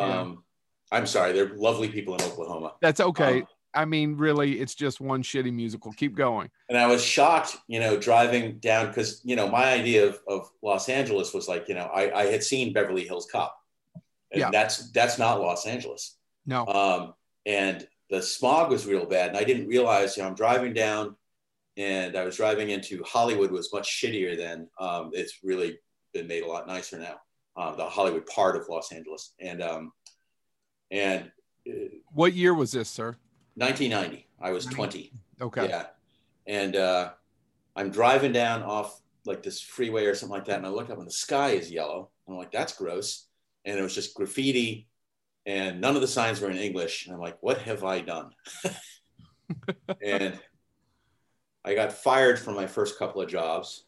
[0.92, 0.98] Yeah.
[0.98, 2.74] I'm sorry, they're lovely people in Oklahoma.
[2.80, 3.42] that's okay.
[3.42, 5.92] Um, I mean, really, it's just one shitty musical.
[5.94, 6.52] Keep going.
[6.70, 10.52] and I was shocked, you know, driving down because you know my idea of, of
[10.62, 13.58] Los Angeles was like, you know, I, I had seen Beverly Hills Cop,
[14.32, 14.52] and Yeah.
[14.52, 16.16] that's that's not Los Angeles.
[16.46, 17.14] No, Um,
[17.48, 21.16] and the smog was real bad, and I didn't realize, you know, I'm driving down,
[21.78, 24.68] and I was driving into Hollywood was much shittier then.
[24.80, 25.80] Um, it's really
[26.14, 27.16] been made a lot nicer now.
[27.56, 29.92] Um, the Hollywood part of Los Angeles, and um,
[30.92, 31.32] and
[31.68, 31.74] uh,
[32.14, 33.16] what year was this, sir?
[33.56, 35.12] 1990, I was 20.
[35.42, 35.68] Okay.
[35.70, 35.86] Yeah.
[36.48, 37.12] And uh,
[37.76, 40.58] I'm driving down off like this freeway or something like that.
[40.58, 42.10] And I look up and the sky is yellow.
[42.28, 43.28] I'm like, that's gross.
[43.66, 44.88] And it was just graffiti
[45.46, 47.06] and none of the signs were in English.
[47.06, 48.32] And I'm like, what have I done?
[50.04, 50.40] and
[51.66, 53.84] I got fired from my first couple of jobs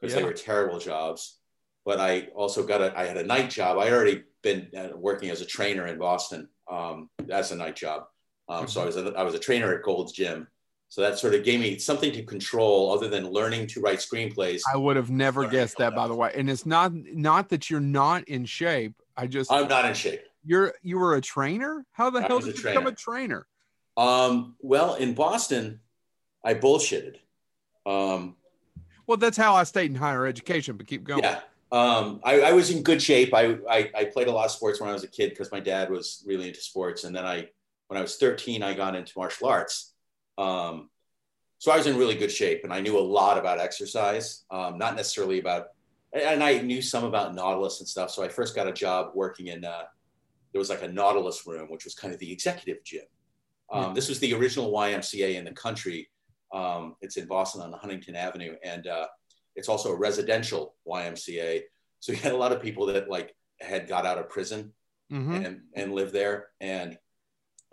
[0.00, 0.20] because Yeah.
[0.20, 1.36] they were terrible jobs.
[1.84, 3.78] But I also got a, I had a night job.
[3.78, 8.04] I already been uh, working as a trainer in Boston um, as a night job.
[8.48, 10.48] Um, so I was, a, I was a trainer at Gold's Gym.
[10.90, 14.62] So that sort of gave me something to control other than learning to write screenplays.
[14.72, 16.32] I would have never guessed that, by the way.
[16.34, 18.94] And it's not not that you're not in shape.
[19.14, 20.22] I just I'm not in shape.
[20.46, 21.84] you're you were a trainer.
[21.92, 23.46] How the I hell did you become a trainer.
[23.98, 24.08] trainer?
[24.08, 25.80] Um, well, in Boston,
[26.48, 27.16] I bullshitted.
[27.84, 28.34] Um,
[29.06, 30.78] Well, that's how I stayed in higher education.
[30.78, 31.22] But keep going.
[31.22, 31.40] Yeah.
[31.70, 33.34] Um, I, I was in good shape.
[33.34, 35.60] I, I, I played a lot of sports when I was a kid because my
[35.60, 37.04] dad was really into sports.
[37.04, 37.50] And then I,
[37.88, 39.92] when I was 13, I got into martial arts.
[40.38, 40.88] Um,
[41.58, 44.78] so I was in really good shape and I knew a lot about exercise, um,
[44.78, 45.66] not necessarily about,
[46.14, 48.10] and I knew some about Nautilus and stuff.
[48.10, 49.82] So I first got a job working in, uh,
[50.52, 53.04] there was like a Nautilus room, which was kind of the executive gym.
[53.70, 56.08] Um, this was the original YMCA in the country.
[56.52, 58.56] Um, it's in Boston on Huntington Avenue.
[58.62, 59.06] And, uh,
[59.56, 61.62] it's also a residential YMCA.
[62.00, 64.72] So you had a lot of people that like had got out of prison
[65.10, 65.46] Mhm.
[65.46, 66.48] and, and lived there.
[66.60, 66.98] And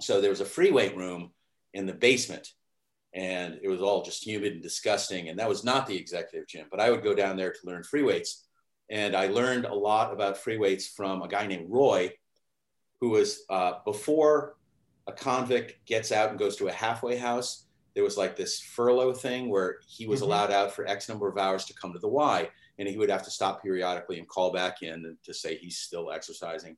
[0.02, 1.34] so there was a free weight room
[1.74, 2.48] in the basement
[3.14, 5.30] and it was all just humid and disgusting.
[5.30, 7.84] And that was not the executive gym, but I would go down there to learn
[7.84, 8.46] free weights.
[8.90, 12.14] And I learned a lot about free weights from a guy named Roy,
[13.02, 14.56] who was uh, before
[15.08, 17.65] a convict gets out and goes to a halfway house.
[17.96, 20.24] There was like this furlough thing where he was Mhm.
[20.24, 23.10] allowed out for X number of hours to come to the Y, and he would
[23.10, 26.78] have to stop periodically and call back in to say he's still exercising.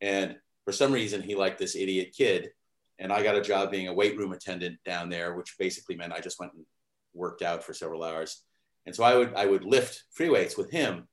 [0.00, 2.52] And for some reason, he liked this idiot kid,
[2.98, 6.12] and I got a job being a weight room attendant down there, which basically meant
[6.12, 6.66] I just went and
[7.12, 8.42] worked out for several hours.
[8.86, 11.08] And so I would I would lift free weights with him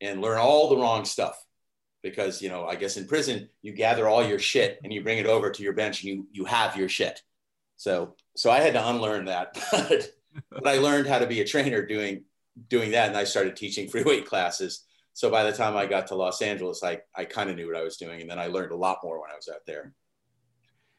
[0.00, 1.44] and learn all the wrong stuff
[2.02, 5.18] because you know I guess in prison you gather all your shit and you bring
[5.18, 7.22] it over to your bench and you you have your shit.
[7.84, 10.08] So so I had to unlearn that, but,
[10.50, 12.24] but I learned how to be a trainer doing
[12.68, 14.86] doing that, and I started teaching free weight classes.
[15.12, 17.76] So by the time I got to Los Angeles, I I kind of knew what
[17.76, 19.92] I was doing, and then I learned a lot more when I was out there.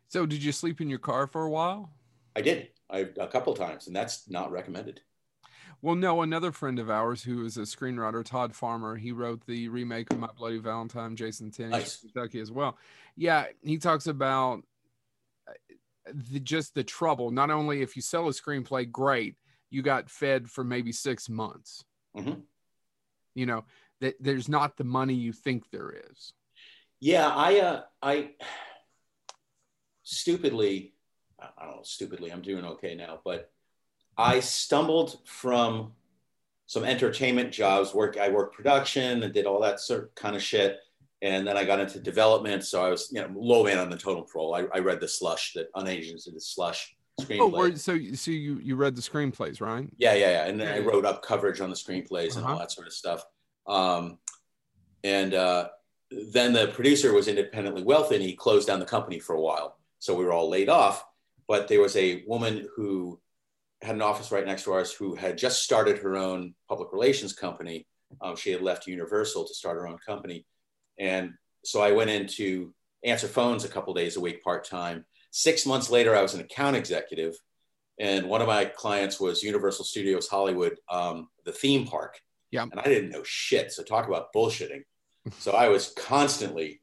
[0.09, 1.89] So did you sleep in your car for a while?
[2.35, 5.01] I did I, a couple times, and that's not recommended.
[5.81, 9.69] Well, no, another friend of ours who is a screenwriter, Todd Farmer, he wrote the
[9.69, 12.01] remake of My Bloody Valentine, Jason Tenney, Nice.
[12.01, 12.77] Kentucky as well.
[13.17, 14.63] Yeah, he talks about
[16.13, 17.31] the, just the trouble.
[17.31, 19.35] Not only if you sell a screenplay, great,
[19.69, 21.83] you got fed for maybe six months.
[22.15, 22.43] Mhm.
[23.33, 23.65] You know
[24.01, 26.33] that there's not the money you think there is.
[26.99, 28.31] Yeah, I uh, I
[30.03, 30.93] stupidly,
[31.39, 32.31] I don't know, stupidly.
[32.31, 33.51] I'm doing okay now, but
[34.17, 35.93] I stumbled from
[36.67, 37.93] some entertainment jobs.
[37.93, 40.77] Work, I worked production and did all that sort of kind of shit,
[41.25, 42.63] and then I got into development.
[42.63, 44.53] So I was, you know, low man on the totem pole.
[44.53, 47.71] I, I read the slush that unagents did the slush screenplay.
[47.71, 49.87] Oh, so so you you read the screenplays, right?
[49.97, 50.45] Yeah, yeah, yeah.
[50.45, 52.59] And then I wrote up coverage on the screenplays and all Uh-huh.
[52.59, 53.23] that sort of stuff.
[53.67, 54.19] Um,
[55.03, 55.69] and uh,
[56.11, 59.77] then the producer was independently wealthy and he closed down the company for a while.
[59.99, 61.03] So we were all laid off.
[61.47, 63.19] But there was a woman who
[63.81, 67.33] had an office right next to ours who had just started her own public relations
[67.33, 67.87] company.
[68.21, 70.45] Um, she had left Universal to start her own company.
[70.97, 75.05] And so I went in to answer phones a couple days a week part time.
[75.31, 77.35] Six months later, I was an account executive
[77.99, 82.19] and one of my clients was Universal Studios Hollywood, um, the theme park.
[82.51, 82.63] Yeah.
[82.63, 83.71] And I didn't know shit.
[83.71, 84.83] So talk about bullshitting.
[85.39, 86.81] So I was constantly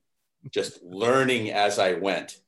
[0.50, 2.40] just learning as I went.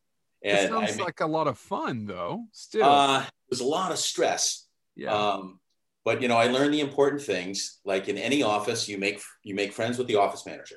[0.43, 2.47] It And I sounds mean, like a lot of fun, though.
[2.51, 4.67] Still, uh, it was a lot of stress.
[4.97, 5.15] yeah.
[5.15, 5.61] Um,
[6.05, 7.79] but you know, I learned the important things.
[7.85, 10.77] Like in any office, you make you make friends with the office manager.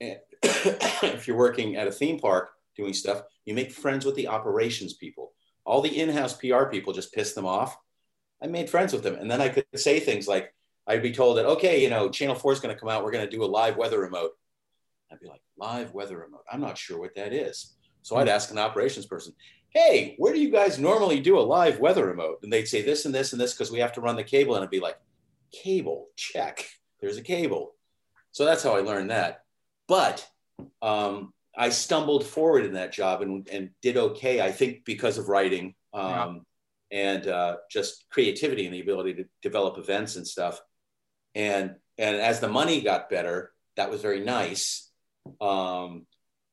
[1.02, 4.94] If you're working at a theme park doing stuff, you make friends with the operations
[4.94, 5.32] people.
[5.64, 7.76] All the in-house PR people just piss them off.
[8.42, 10.52] I made friends with them, and then I could say things like,
[10.86, 13.04] I'd be told that, okay, you know, Channel Four is going to come out.
[13.04, 14.32] We're going to do a live weather remote.
[15.10, 16.44] I'd be like, live weather remote.
[16.52, 17.74] I'm not sure what that is.
[18.02, 19.32] So I'd ask an operations person,
[19.70, 22.40] hey, where do you guys normally do a live weather remote?
[22.42, 24.56] And they'd say this and this and this because we have to run the cable.
[24.56, 24.98] And I'd be like,
[25.52, 26.66] cable, check.
[27.00, 27.74] There's a cable.
[28.32, 29.43] So that's how I learned that.
[29.88, 30.26] But
[30.82, 35.28] um, I stumbled forward in that job and, and did okay, I think, because of
[35.28, 36.42] writing um,
[36.90, 40.60] and uh, just creativity and the ability to develop events and stuff.
[41.34, 44.90] And, and as the money got better, that was very nice.
[45.40, 46.06] Um,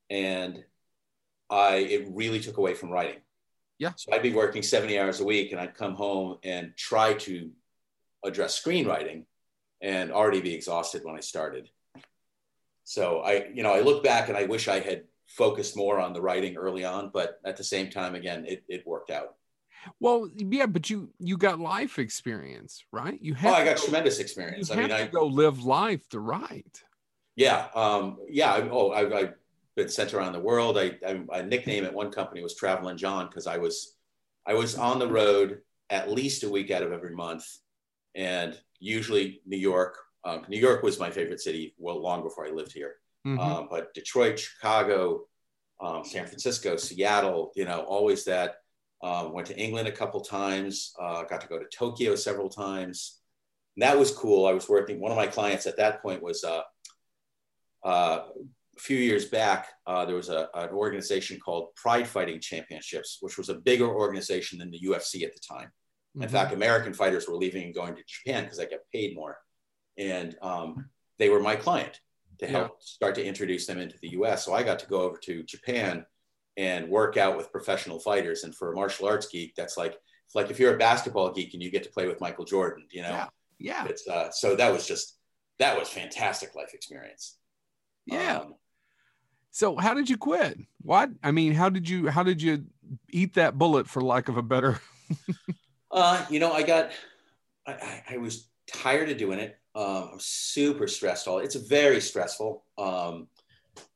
[0.09, 0.63] and
[1.49, 3.19] I, it really took away from writing.
[3.79, 3.91] Yeah.
[3.95, 7.49] So I'd be working 70 hours a week and I'd come home and try to
[8.23, 9.25] address screenwriting
[9.81, 11.69] and already be exhausted when I started.
[12.91, 16.11] So I, you know, I look back and I wish I had focused more on
[16.11, 19.35] the writing early on, but at the same time, again, it, it worked out.
[20.01, 23.17] well, yeah, but you you got life experience, right?
[23.21, 23.53] You have.
[23.53, 24.69] Oh, I got go, tremendous you experience.
[24.69, 26.83] I have mean, to I, go live life to write.
[27.37, 28.51] yeah, um, yeah.
[28.51, 29.33] I, oh, I, I've
[29.77, 30.77] been sent around the world.
[30.77, 33.95] I, I, my nickname at one company was Traveling John because I was,
[34.45, 37.45] I was on the road at least a week out of every month,
[38.15, 39.95] and usually New York.
[40.23, 41.73] Um, New York was my favorite city.
[41.77, 42.95] Well, long before I lived here.
[43.25, 43.39] Mhm.
[43.39, 45.27] um, but Detroit, Chicago,
[45.79, 48.55] um, San Francisco, Seattle, you know, always that.
[49.03, 53.19] Um, went to England a couple times, uh, got to go to Tokyo several times.
[53.75, 54.45] And that was cool.
[54.47, 56.61] I was working, one of my clients at that point was uh,
[57.83, 58.27] uh,
[58.77, 63.37] a few years back, uh, there was a, an organization called Pride Fighting Championships, which
[63.37, 65.71] was a bigger organization than the UFC at the time.
[66.15, 66.31] In Mhm.
[66.31, 69.37] fact, American fighters were leaving and going to Japan because they got paid more.
[70.01, 71.99] And um, they were my client
[72.39, 74.43] to help start to introduce them into the US.
[74.45, 76.05] So I got to go over to Japan
[76.57, 78.43] and work out with professional fighters.
[78.43, 81.53] And for a martial arts geek, that's like, it's like if you're a basketball geek
[81.53, 83.09] and you get to play with Michael Jordan, you know?
[83.09, 83.27] Yeah.
[83.59, 85.17] yeah, It's, uh, so that was just,
[85.59, 87.37] that was fantastic life experience.
[88.07, 88.39] yeah.
[88.39, 88.55] Um,
[89.51, 90.57] So how did you quit?
[90.81, 91.11] What?
[91.23, 92.65] I mean, how did you how did you
[93.09, 94.79] eat that bullet for lack of a better?
[95.91, 96.91] Uh, you know, I got,
[97.67, 99.57] I, I, I was tired of doing it.
[99.75, 101.27] Um, I'm super stressed.
[101.27, 102.63] All it's very stressful.
[102.77, 103.27] Um,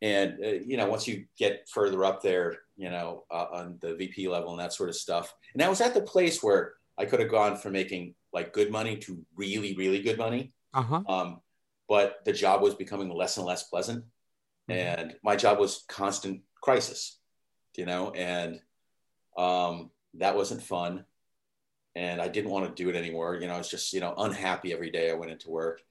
[0.02, 3.96] and uh, you know, once you get further up there, you know, uh, on the
[3.96, 5.34] VP level and that sort of stuff.
[5.54, 8.72] And I was at the place where I could have gone from making like good
[8.72, 10.54] money to really, really good money.
[10.74, 11.02] Uh huh.
[11.08, 11.42] Um,
[11.88, 14.06] but the job was becoming less and less pleasant,
[14.70, 14.76] Mhm.
[14.76, 17.20] and my job was constant crisis,
[17.78, 18.60] you know, and
[19.38, 21.06] um, that wasn't fun.
[21.96, 23.36] And I didn't want to do it anymore.
[23.36, 25.82] You know, I was just, you know, unhappy every day I went into work.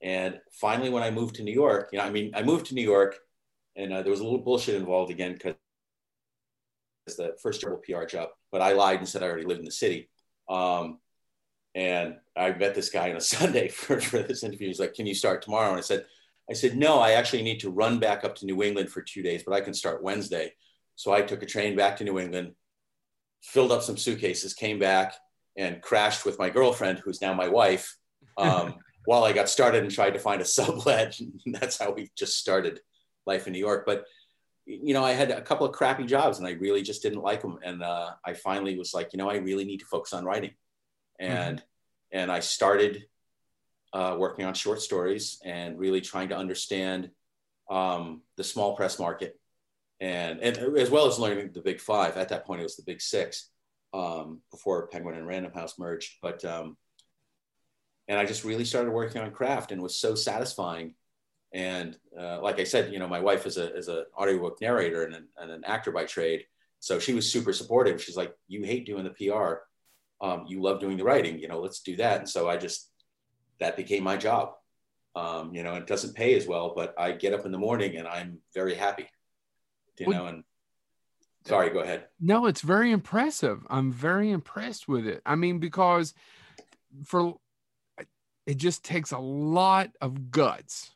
[0.00, 2.74] And finally, when I moved to New York, you know, I mean, I moved to
[2.74, 3.18] New York
[3.76, 5.54] and uh, there was a little bullshit involved again because
[7.06, 9.64] it's the first terrible PR job, but I lied and said I already lived in
[9.64, 10.08] the city.
[10.48, 10.98] Um,
[11.74, 14.68] and I met this guy on a Sunday for, for this interview.
[14.68, 16.04] He's like, "Can you start tomorrow?" And I said,
[16.50, 16.98] "I said no.
[16.98, 19.60] I actually need to run back up to New England for two days, but I
[19.60, 20.52] can start Wednesday."
[20.96, 22.54] So I took a train back to New England,
[23.42, 25.14] filled up some suitcases, came back,
[25.56, 27.96] and crashed with my girlfriend, who's now my wife,
[28.36, 31.18] um, while I got started and tried to find a sublet.
[31.46, 32.80] that's how we just started
[33.26, 33.84] life in New York.
[33.86, 34.04] But
[34.64, 37.42] you know, I had a couple of crappy jobs and I really just didn't like
[37.42, 37.58] them.
[37.64, 40.52] And uh, I finally was like, you know, I really need to focus on writing.
[41.18, 42.18] And mm-hmm.
[42.18, 43.04] and I started
[43.92, 47.10] uh, working on short stories and really trying to understand
[47.70, 49.38] um, the small press market
[50.00, 52.16] and, and as well as learning the big five.
[52.16, 53.50] At that point, it was the big six
[53.92, 56.14] um, before Penguin and Random House merged.
[56.22, 56.76] But um,
[58.08, 60.94] and I just really started working on craft and was so satisfying.
[61.54, 65.04] And uh, like I said, you know, my wife is a is an audiobook narrator
[65.04, 66.44] and an, and an actor by trade,
[66.80, 68.02] so she was super supportive.
[68.02, 69.56] She's like, "You hate doing the PR,
[70.24, 71.38] um, you love doing the writing.
[71.38, 72.90] You know, let's do that." And so I just
[73.60, 74.54] that became my job.
[75.14, 77.96] Um, you know, it doesn't pay as well, but I get up in the morning
[77.96, 79.06] and I'm very happy.
[79.98, 80.44] You know, and
[81.44, 82.06] sorry, go ahead.
[82.20, 83.66] No, it's very impressive.
[83.68, 85.22] I'm very impressed with it.
[85.26, 86.14] I mean, because
[87.04, 87.34] for
[88.46, 90.90] it just takes a lot of guts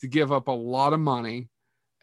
[0.00, 1.48] to give up a lot of money,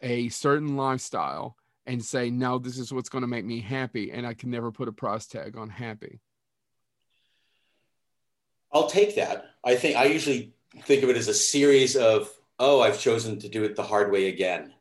[0.00, 1.56] a certain lifestyle,
[1.86, 4.12] and say, no, this is what's going to make me happy.
[4.12, 6.20] And I can never put a price tag on happy.
[8.72, 9.46] I'll take that.
[9.64, 13.48] I think I usually think of it as a series of, oh, I've chosen to
[13.48, 14.72] do it the hard way again,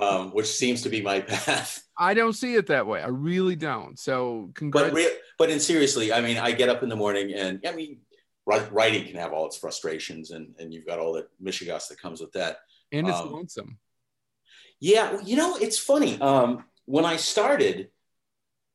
[0.00, 1.82] um, which seems to be my path.
[1.98, 3.02] I don't see it that way.
[3.02, 3.98] I really don't.
[3.98, 4.90] So, congrats.
[4.90, 7.72] But, re- but in seriously, I mean, I get up in the morning and I
[7.72, 7.98] mean,
[8.46, 12.20] writing can have all its frustrations and, and you've got all the mishigas that comes
[12.20, 12.58] with that.
[12.92, 13.78] And it's um, lonesome.
[14.80, 15.18] Yeah.
[15.24, 16.20] You know, it's funny.
[16.20, 17.88] Um, when I started,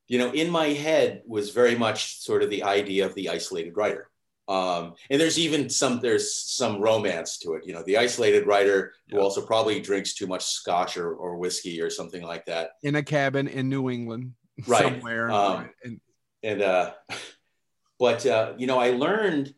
[0.08, 3.77] you know, in my head was very much sort of the idea of the isolated
[3.77, 4.10] writer.
[4.49, 7.67] Um, and there's even some there's some romance to it.
[7.67, 9.17] You know, the isolated writer yeah.
[9.17, 12.95] who also probably drinks too much scotch or, or whiskey or something like that in
[12.95, 14.33] a cabin in New England,
[14.65, 14.81] right?
[14.81, 16.01] Somewhere, um, and
[16.41, 16.93] and uh,
[17.99, 19.53] but uh, you know, I learned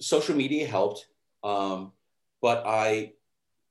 [0.00, 1.08] social media helped,
[1.42, 1.90] um,
[2.40, 3.14] but I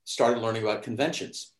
[0.04, 1.52] started learning about conventions.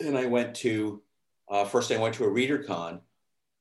[0.00, 1.02] And I went to,
[1.48, 3.00] uh, first I went to a Readercon,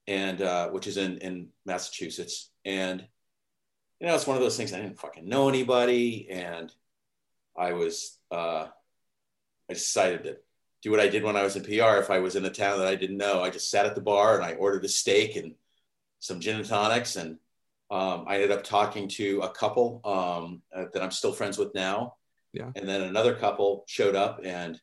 [0.07, 2.49] and uh, which is in, in Massachusetts.
[2.65, 3.05] And,
[4.03, 6.27] you know, it's one of those things I didn't fucking know anybody.
[6.29, 6.69] And
[7.57, 8.67] I was, uh,
[9.69, 10.37] I decided to
[10.81, 12.01] do what I did when I was in PR.
[12.01, 14.01] If I was in a town that I didn't know, I just sat at the
[14.01, 15.55] bar and I ordered a steak and
[16.19, 17.37] some gin and tonics and
[17.91, 21.73] um, I ended up talking to a couple um, uh, that I'm still friends with
[21.73, 22.15] now.
[22.51, 22.71] Yeah.
[22.75, 24.81] And then another couple showed up and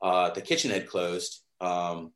[0.00, 1.42] uh, the kitchen had closed.
[1.60, 2.12] Um,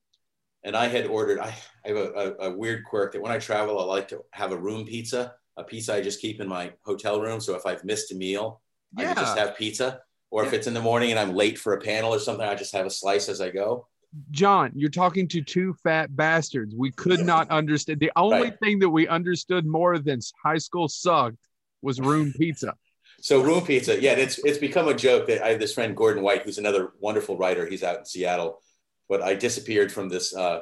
[0.63, 3.39] and I had ordered, I, I have a, a, a, weird quirk that when I
[3.39, 6.73] travel, I like to have a room pizza, a pizza I just keep in my
[6.85, 7.41] hotel room.
[7.41, 8.61] So if I've missed a meal,
[8.97, 9.11] yeah.
[9.11, 10.01] I can just have pizza.
[10.31, 10.49] Or yeah.
[10.49, 12.75] if it's in the morning and I'm late for a panel or something, I just
[12.75, 13.87] have a slice as I go.
[14.31, 16.75] John, you're talking to two fat bastards.
[16.75, 18.01] We could not understand.
[18.01, 18.59] The only right.
[18.61, 21.37] thing that we understood more than high school sucked
[21.83, 22.75] was room pizza.
[23.21, 26.23] So room pizza, yeah, it's it's become a joke that I have this friend Gordon
[26.23, 27.67] White, who's another wonderful writer.
[27.67, 28.61] He's out in Seattle,
[29.09, 30.61] but I disappeared from this uh,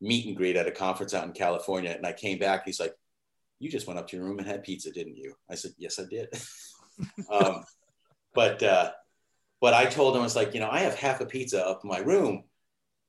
[0.00, 2.64] meet and greet at a conference out in California, and I came back.
[2.64, 2.94] He's like,
[3.60, 6.00] "You just went up to your room and had pizza, didn't you?" I said, "Yes,
[6.00, 6.28] I did."
[7.30, 7.62] um,
[8.34, 8.90] but uh,
[9.60, 11.80] but I told him I was like, you know, I have half a pizza up
[11.84, 12.44] in my room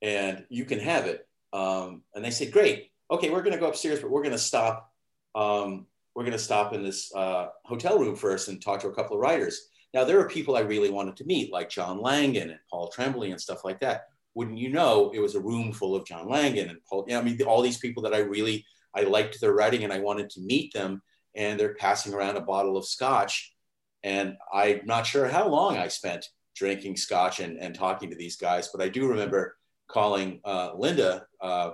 [0.02, 1.28] and you can have it.
[1.54, 2.92] Um, and they said, great.
[3.10, 4.92] Okay, we're going to go upstairs, but we're going to stop.
[5.34, 8.94] Um, we're going to stop in this uh, hotel room first and talk to a
[8.94, 9.70] couple of writers.
[9.94, 13.32] Now, there are people I really wanted to meet, like John Langan and Paul Tremblay
[13.32, 14.08] and stuff like that.
[14.34, 17.06] Wouldn't you know, it was a room full of John Langan and Paul.
[17.08, 19.94] You know, I mean, all these people that I really I liked their writing and
[19.94, 21.02] I wanted to meet them.
[21.36, 23.54] And they're passing around a bottle of scotch,
[24.04, 28.36] and I'm not sure how long I spent drinking scotch and, and talking to these
[28.36, 29.56] guys, but I do remember
[29.88, 31.72] calling uh, Linda uh,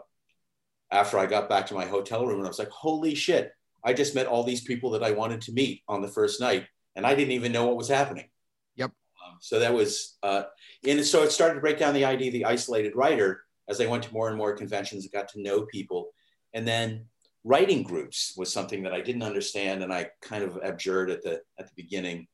[0.91, 3.51] after I got back to my hotel room, and I was like, "Holy shit!
[3.83, 6.67] I just met all these people that I wanted to meet on the first night,
[6.95, 8.29] and I didn't even know what was happening."
[8.75, 8.91] Yep.
[9.25, 10.43] Um, so that was, uh,
[10.85, 13.87] and so it started to break down the idea of the isolated writer as I
[13.87, 16.09] went to more and more conventions and got to know people,
[16.53, 17.05] and then
[17.43, 21.41] writing groups was something that I didn't understand, and I kind of abjured at the
[21.59, 22.27] at the beginning,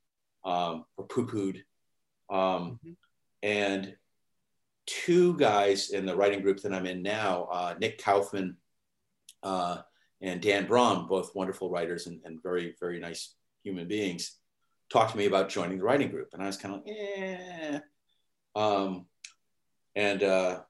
[0.44, 1.58] um, or poo pooed.
[2.30, 2.92] Um, mm-hmm.
[3.44, 3.96] And
[4.86, 8.58] two guys in the writing group that I'm in now, uh, Nick Kaufmann
[9.44, 9.78] uh,
[10.22, 14.38] and Dan Braum, both wonderful writers and, and, very, very nice human beings,
[14.90, 16.30] talked to me about joining the writing group.
[16.34, 17.80] And I was kind of like, eh.
[18.56, 19.06] Um,
[19.96, 20.62] and uh,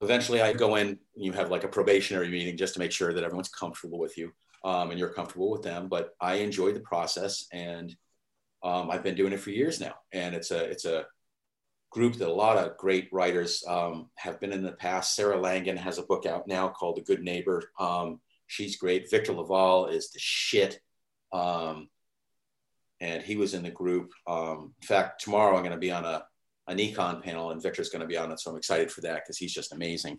[0.00, 3.24] eventually I go in, you have like a probationary meeting just to make sure that
[3.24, 4.32] everyone's comfortable with you
[4.64, 5.88] um, and you're comfortable with them.
[5.88, 7.94] But I enjoy the process and
[8.62, 9.94] um, I've been doing it for years now.
[10.12, 11.06] And it's a, it's a,
[11.90, 15.14] group that a lot of great writers um, have been in the past.
[15.14, 17.70] Sarah Langan has a book out now called The Good Neighbor.
[17.78, 19.10] Um, she's great.
[19.10, 20.80] Victor LaValle is the shit.
[21.32, 21.88] Um,
[23.00, 24.12] and he was in the group.
[24.26, 26.24] Um, in fact, tomorrow I'm going to be on a,
[26.68, 28.40] a econ panel, and Victor's going to be on it.
[28.40, 30.18] So I'm excited for that because he's just amazing.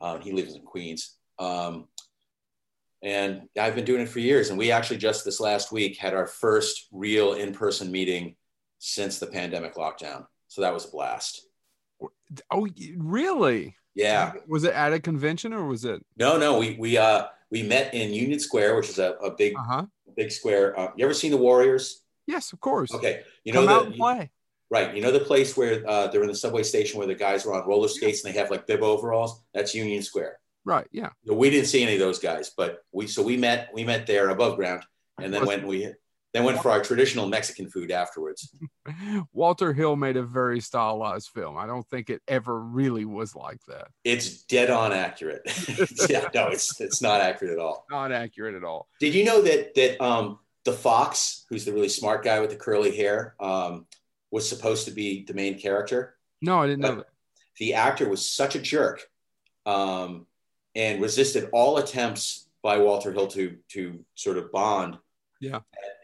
[0.00, 1.16] Uh, he lives in Queens.
[1.38, 1.86] Um,
[3.02, 4.48] and I've been doing it for years.
[4.48, 8.36] And we actually just this last week had our first real in person meeting
[8.78, 10.26] since the pandemic lockdown.
[10.48, 11.46] So that was a blast.
[12.50, 12.66] Oh,
[12.96, 13.76] really?
[13.94, 14.32] Yeah.
[14.48, 16.04] Was it at a convention or was it?
[16.16, 16.58] No, no.
[16.58, 19.86] We we uh we met in Union Square, which is a, a big Uh-huh.
[20.16, 20.78] big square.
[20.78, 22.02] Uh, you ever seen the Warriors?
[22.26, 22.92] Yes, of course.
[22.92, 24.30] Okay, you know Come out the and play.
[24.74, 24.94] Right.
[24.94, 27.54] You know the place where uh, they're in the subway station where the guys are
[27.54, 29.42] on roller skates and they have like bib overalls.
[29.54, 30.38] That's Union Square.
[30.64, 30.86] Right.
[30.90, 31.10] Yeah.
[31.30, 34.30] We didn't see any of those guys, but we so we met we met there
[34.30, 34.82] above ground,
[35.20, 35.92] and then went we
[36.32, 38.52] then went for our traditional Mexican food afterwards.
[39.32, 41.56] Walter Hill made a very stylized film.
[41.56, 43.86] I don't think it ever really was like that.
[44.02, 45.42] It's dead on accurate.
[46.10, 47.86] yeah, no, it's it's not accurate at all.
[47.88, 48.88] Not accurate at all.
[48.98, 52.56] Did you know that that um, the fox, who's the really smart guy with the
[52.56, 53.86] curly hair, um,
[54.34, 56.16] was supposed to be the main character?
[56.42, 57.06] No, I didn't know that.
[57.58, 59.06] The actor was such a jerk
[59.64, 60.26] um,
[60.74, 64.98] and resisted all attempts by Walter Hill to to sort of bond.
[65.40, 65.60] Yeah.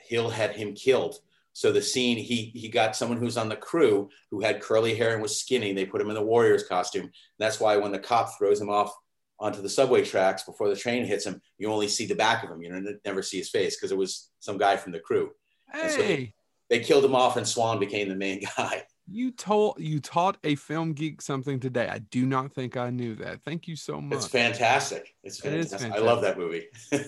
[0.06, 1.16] Hill had him killed.
[1.54, 5.12] So the scene he he got someone who's on the crew who had curly hair
[5.12, 5.72] and was skinny.
[5.72, 7.10] They put him in the Warriors costume.
[7.40, 8.94] that's why when the cop throws him off
[9.40, 12.50] onto the subway tracks before the train hits him, you only see the back of
[12.50, 12.62] him.
[12.62, 15.30] You never see his face because it was some guy from the crew.
[15.72, 16.34] And Hey,
[16.70, 18.84] They killed him off, and Swan became the main guy.
[19.10, 21.88] you told you taught a film geek something today.
[21.88, 23.42] I do not think I knew that.
[23.44, 24.18] Thank you so much.
[24.18, 25.14] It's fantastic.
[25.24, 26.00] It's It is fantastic.
[26.00, 26.68] I love that movie.
[26.92, 26.98] All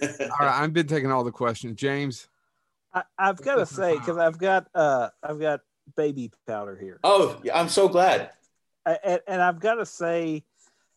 [0.40, 1.76] right, I've been taking all the questions.
[1.78, 2.28] James,
[2.92, 5.60] I, I've got to say because I've got uh I've got
[5.96, 8.30] baby powder here, Oh, yeah, I'm so glad.
[8.84, 10.42] I- and, and I've got to say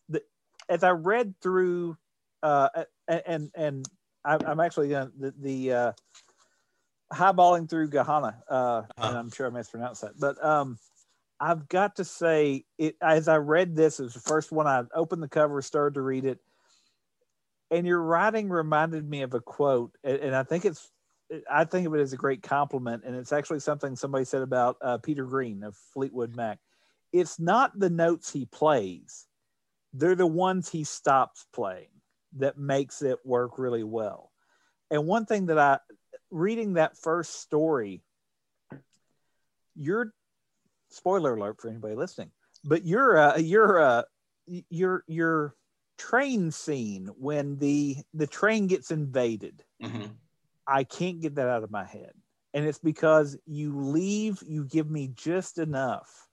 [0.10, 0.24] that
[0.70, 1.98] as I read through,
[2.42, 2.70] uh,
[3.08, 3.88] a- and and
[4.24, 5.92] I, I'm actually going to the, the uh,
[7.14, 9.18] highballing through Gahana, uh, and Uh-huh.
[9.18, 10.78] I'm sure I mispronounced that, but um,
[11.40, 14.84] I've got to say it as I read this, it was the first one I
[14.94, 16.40] opened the cover, started to read it,
[17.72, 20.92] and your writing reminded me of a quote, and, and I think it's.
[21.52, 24.78] I think of it as a great compliment, and it's actually something somebody said about
[24.80, 26.60] uh, Peter Green of Fleetwood Mac
[27.16, 29.26] it's not the notes he plays
[29.94, 31.88] they're the ones he stops playing
[32.38, 34.32] that makes it work really well
[34.92, 35.80] and one thing that i
[36.32, 38.02] reading that first story
[39.76, 40.14] your
[40.90, 42.32] spoiler alert for anybody listening
[42.64, 44.04] but your uh your uh
[44.70, 45.56] your your
[45.98, 50.12] train scene when the the train gets invaded Mhm.
[50.68, 52.14] I can't get that out of my head.
[52.54, 56.28] And it's because you leave, you give me just enough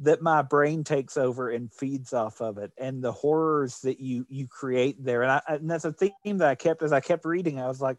[0.00, 4.26] that my brain takes over and feeds off of it and the horrors that you
[4.28, 7.24] you create there and, I, and that's a theme that i kept as i kept
[7.24, 7.96] reading i was like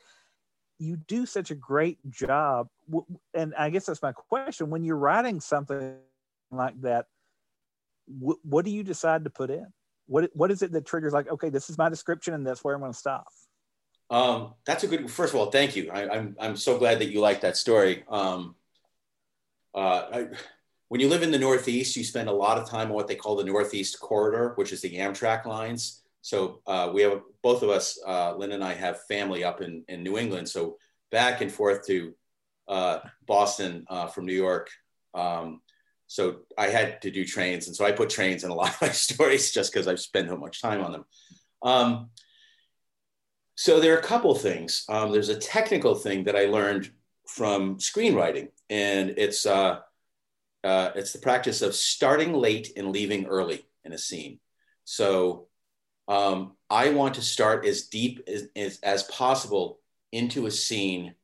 [0.79, 2.67] you do such a great job
[3.33, 5.95] and i guess that's my question when you're writing something
[6.51, 7.05] like that
[8.07, 9.65] wh- what do you decide to put in
[10.05, 12.75] what what is it that triggers like okay this is my description and that's where
[12.75, 13.27] i'm going to stop
[14.09, 15.11] Um, that's a good.
[15.11, 15.91] First of all, thank you.
[15.91, 18.05] I, I'm I'm so glad that you like that story.
[18.07, 18.55] Um,
[19.75, 20.27] uh, I,
[20.87, 23.15] when you live in the Northeast, you spend a lot of time on what they
[23.15, 26.03] call the Northeast Corridor, which is the Amtrak lines.
[26.21, 29.83] So uh, we have both of us, uh, Lynn and I, have family up in
[29.87, 30.49] in New England.
[30.49, 30.77] So
[31.11, 32.13] back and forth to
[32.67, 34.69] uh, Boston uh, from New York.
[35.13, 35.61] Um,
[36.07, 38.81] so I had to do trains, and so I put trains in a lot of
[38.81, 41.05] my stories just because I've spent so much time on them.
[41.63, 42.09] Um,
[43.55, 44.85] so there are a couple things.
[44.87, 46.91] Um, there's a technical thing that I learned
[47.27, 49.79] from screenwriting, and it's uh,
[50.63, 54.39] uh, it's the practice of starting late and leaving early in a scene.
[54.83, 55.47] So
[56.07, 59.79] um, I want to start as deep as, as, as possible
[60.11, 61.15] into a scene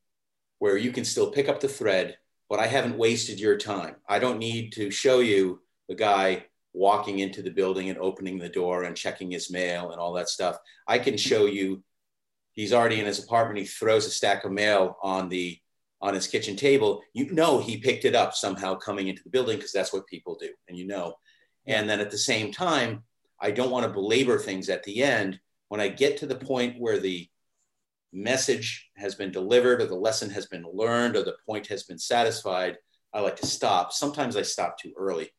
[0.59, 2.17] where you can still pick up the thread,
[2.49, 3.95] but I haven't wasted your time.
[4.07, 8.49] I don't need to show you the guy walking into the building and opening the
[8.49, 10.57] door and checking his mail and all that stuff.
[10.87, 11.83] I can show you
[12.53, 13.59] he's already in his apartment.
[13.59, 15.59] He throws a stack of mail on the
[16.01, 17.01] on his kitchen table.
[17.13, 20.37] You know he picked it up somehow coming into the building because that's what people
[20.39, 21.15] do, and you know.
[21.65, 23.03] And then at the same time,
[23.43, 25.39] I don't want to belabor things at the end.
[25.67, 27.29] When I get to the point where the
[28.11, 31.99] message has been delivered or the lesson has been learned or the point has been
[31.99, 32.77] satisfied,
[33.13, 33.91] I like to stop.
[33.91, 35.31] Sometimes I stop too early.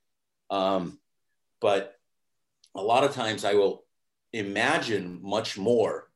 [0.51, 1.01] Um,
[1.61, 1.95] but
[2.77, 3.85] a lot of times I will
[4.33, 6.11] imagine much more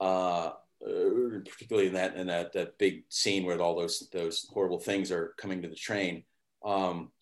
[0.00, 0.52] uh,
[0.84, 5.12] uh, particularly in that in that that big scene where all those those horrible things
[5.12, 6.24] are coming to the train.
[6.64, 7.12] Um,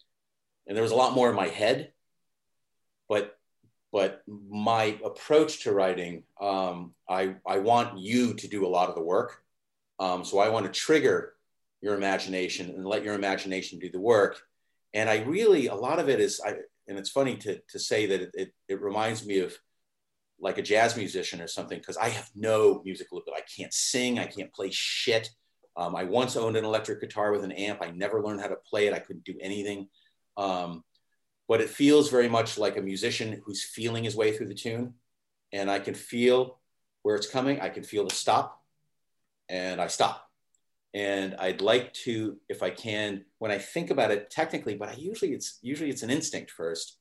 [0.67, 1.93] and there was a lot more in my head,
[3.11, 3.37] but
[3.93, 8.95] but my approach to writing, um, I I want you to do a lot of
[8.95, 9.43] the work.
[9.99, 11.35] Um, so I want to trigger
[11.83, 14.35] your imagination and let your imagination do the work.
[14.95, 16.51] And I really, a lot of it is, I,
[16.89, 19.55] and it's funny to, to say that it, it, it reminds me of
[20.41, 23.43] like a jazz musician or something, because I have no musical ability.
[23.43, 25.31] I can't sing, I can't play shit.
[25.77, 27.81] Um, I once owned an electric guitar with an amp.
[27.83, 28.95] I never learned how to play it.
[28.95, 29.89] I couldn't do anything.
[30.37, 30.83] Um,
[31.51, 34.95] but it feels very much like a musician who's feeling his way through the tune.
[35.53, 36.61] And I can feel
[37.03, 37.61] where it's coming.
[37.61, 38.63] I can feel the stop
[39.49, 40.31] and I stop.
[40.95, 44.93] And I'd like to, if I can, when I think about it technically, but I
[44.93, 46.99] usually it's usually it's an instinct first.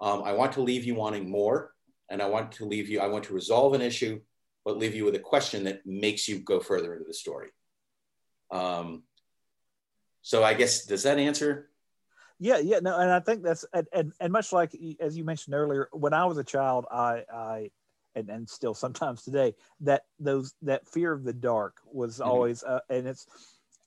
[0.00, 1.72] Um, I want to leave you wanting more,
[2.10, 2.98] and I want to leave you.
[2.98, 4.20] I want to resolve an issue,
[4.64, 7.50] but leave you with a question that makes you go further into the story.
[8.50, 9.04] Um,
[10.22, 11.68] so I guess does that answer?
[12.42, 15.54] Yeah, yeah, no, and I think that's and, and, and much like as you mentioned
[15.54, 17.70] earlier, when I was a child, I I
[18.14, 22.28] and, and still sometimes today that those that fear of the dark was mm-hmm.
[22.28, 23.26] always uh, and it's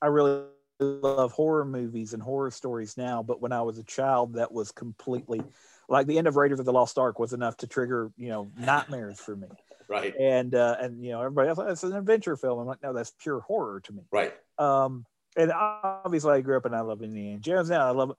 [0.02, 0.42] i really
[0.80, 4.72] love horror movies and horror stories now but when i was a child that was
[4.72, 5.40] completely
[5.88, 8.50] like the end of raiders of the lost ark was enough to trigger you know
[8.58, 9.48] nightmares for me.
[9.88, 10.16] Right.
[10.16, 12.58] And uh and you know everybody else it's an adventure film.
[12.58, 14.02] I'm like no that's pure horror to me.
[14.10, 14.34] Right.
[14.58, 17.70] Um and obviously i grew up and i love indiana jones.
[17.70, 18.16] Now i love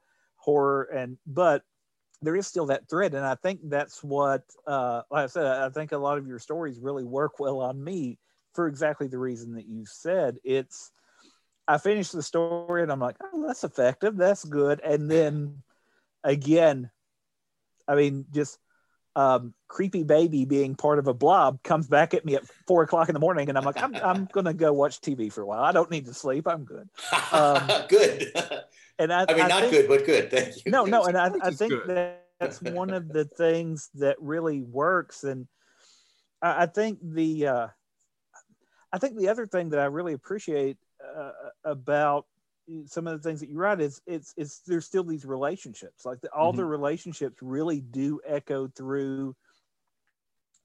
[0.48, 1.62] horror and but
[2.22, 3.14] there is still that thread.
[3.14, 6.40] And i think that's what uh, like i said i think a lot of your
[6.40, 8.18] stories really work well on me
[8.54, 10.38] for exactly the reason that you said.
[10.46, 10.92] It's
[11.68, 14.16] i finished the story and i'm like oh that's effective.
[14.16, 14.80] That's good.
[14.80, 15.64] And then
[16.24, 16.90] again
[17.88, 18.58] i mean just
[19.16, 23.10] um, creepy baby being part of a blob comes back at me at four o'clock
[23.10, 25.64] in the morning and i'm like i'm, I'm gonna go watch tv for a while.
[25.64, 26.48] I don't need to sleep.
[26.48, 26.88] I'm good.
[27.32, 28.32] Um, good
[29.00, 30.32] and I, I mean, I not think, good, but good.
[30.32, 30.72] Thank you.
[30.72, 35.24] No, no, and I, I think that that's one of the things that really works.
[35.24, 35.48] And
[36.42, 37.68] I, I think the, uh,
[38.92, 40.78] I think the other thing that I really appreciate
[41.18, 41.32] uh,
[41.64, 42.26] about
[42.86, 46.20] some of the things that you write is it's it's there's still these relationships like
[46.20, 46.58] the, all mm-hmm.
[46.58, 49.34] the relationships really do echo through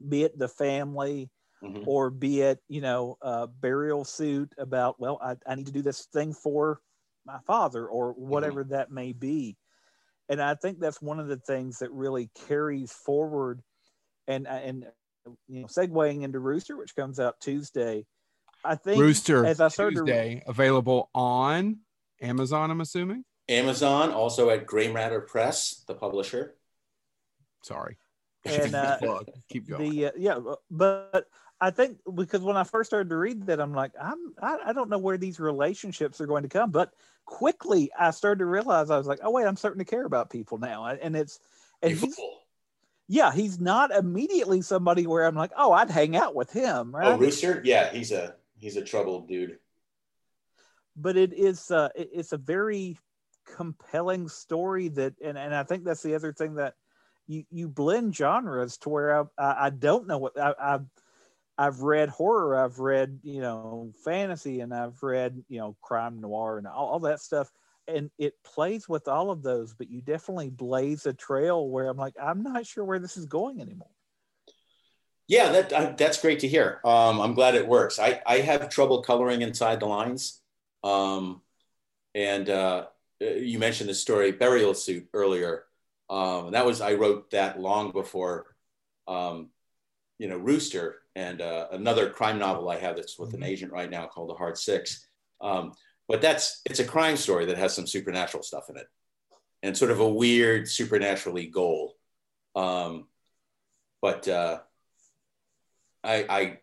[0.08, 1.30] be it the family
[1.62, 1.82] mm-hmm.
[1.86, 5.82] or be it you know a burial suit about well I, I need to do
[5.82, 6.80] this thing for
[7.26, 8.28] my father or mm-hmm.
[8.28, 8.74] whatever mm-hmm.
[8.74, 9.56] that may be.
[10.28, 13.60] And i think that's one of the things that really carries forward
[14.26, 14.86] and and
[15.48, 18.06] you know segueing into rooster which comes out tuesday.
[18.64, 20.50] I think rooster as i started tuesday to...
[20.50, 21.78] available on
[22.22, 23.24] amazon i'm assuming?
[23.48, 26.54] Amazon also at Grey Matter Press the publisher.
[27.62, 27.96] Sorry.
[28.44, 28.98] And uh,
[29.48, 29.90] keep going.
[29.90, 30.38] the uh, yeah
[30.70, 31.26] but
[31.62, 34.72] I think because when I first started to read that, I'm like, I'm I, I,
[34.72, 36.72] don't know where these relationships are going to come.
[36.72, 36.92] But
[37.24, 40.28] quickly, I started to realize I was like, oh wait, I'm starting to care about
[40.28, 41.38] people now, and it's
[41.80, 42.18] and he's,
[43.06, 47.12] yeah, he's not immediately somebody where I'm like, oh, I'd hang out with him, right?
[47.12, 49.58] Oh, Rooster, yeah, he's a he's a troubled dude.
[50.96, 52.98] But it is uh, it, it's a very
[53.46, 56.74] compelling story that, and and I think that's the other thing that
[57.28, 60.78] you you blend genres to where I I, I don't know what I, I
[61.58, 66.58] I've read horror, I've read, you know, fantasy, and I've read, you know, crime noir
[66.58, 67.50] and all, all, that stuff.
[67.86, 71.96] And it plays with all of those, but you definitely blaze a trail where I'm
[71.96, 73.90] like, I'm not sure where this is going anymore.
[75.28, 76.80] Yeah, that that's great to hear.
[76.84, 77.98] Um, I'm glad it works.
[77.98, 80.40] I, I have trouble coloring inside the lines.
[80.82, 81.42] Um,
[82.14, 82.86] and uh,
[83.20, 85.64] you mentioned the story Burial Suit earlier.
[86.10, 88.54] Um, that was I wrote that long before,
[89.06, 89.48] um,
[90.18, 93.48] you know, Rooster and uh, another crime novel I have that's with an mm-hmm.
[93.48, 95.06] agent right now called The Hard Six.
[95.40, 95.72] Um,
[96.08, 98.86] but that's it's a crime story that has some supernatural stuff in it,
[99.62, 101.96] and sort of a weird supernaturally goal.
[102.54, 103.06] Um,
[104.00, 104.60] but uh,
[106.04, 106.58] I, I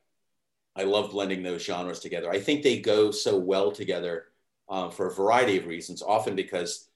[0.76, 2.30] I love blending those genres together.
[2.30, 4.26] I think they go so well together
[4.70, 6.02] um, for a variety of reasons.
[6.02, 6.90] Often because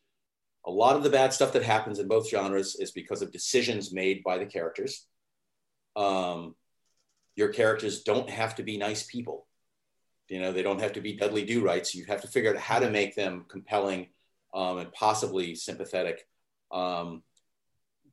[0.66, 3.92] a lot of the bad stuff that happens in both genres is because of decisions
[3.92, 5.06] made by the characters.
[5.96, 6.56] Um,
[7.36, 9.48] your characters don't have to be nice people.
[10.30, 11.94] You know, they don't have to be Dudley Do Rights.
[11.94, 14.08] You have to figure out how to make them compelling
[14.54, 16.28] um, and possibly sympathetic.
[16.72, 17.24] Um,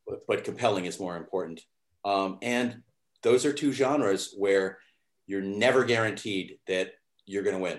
[0.06, 1.60] but, but, compelling is more important.
[2.04, 2.82] Um, and
[3.22, 4.78] those are two genres where
[5.26, 6.92] you're never guaranteed that
[7.26, 7.78] you're going to win.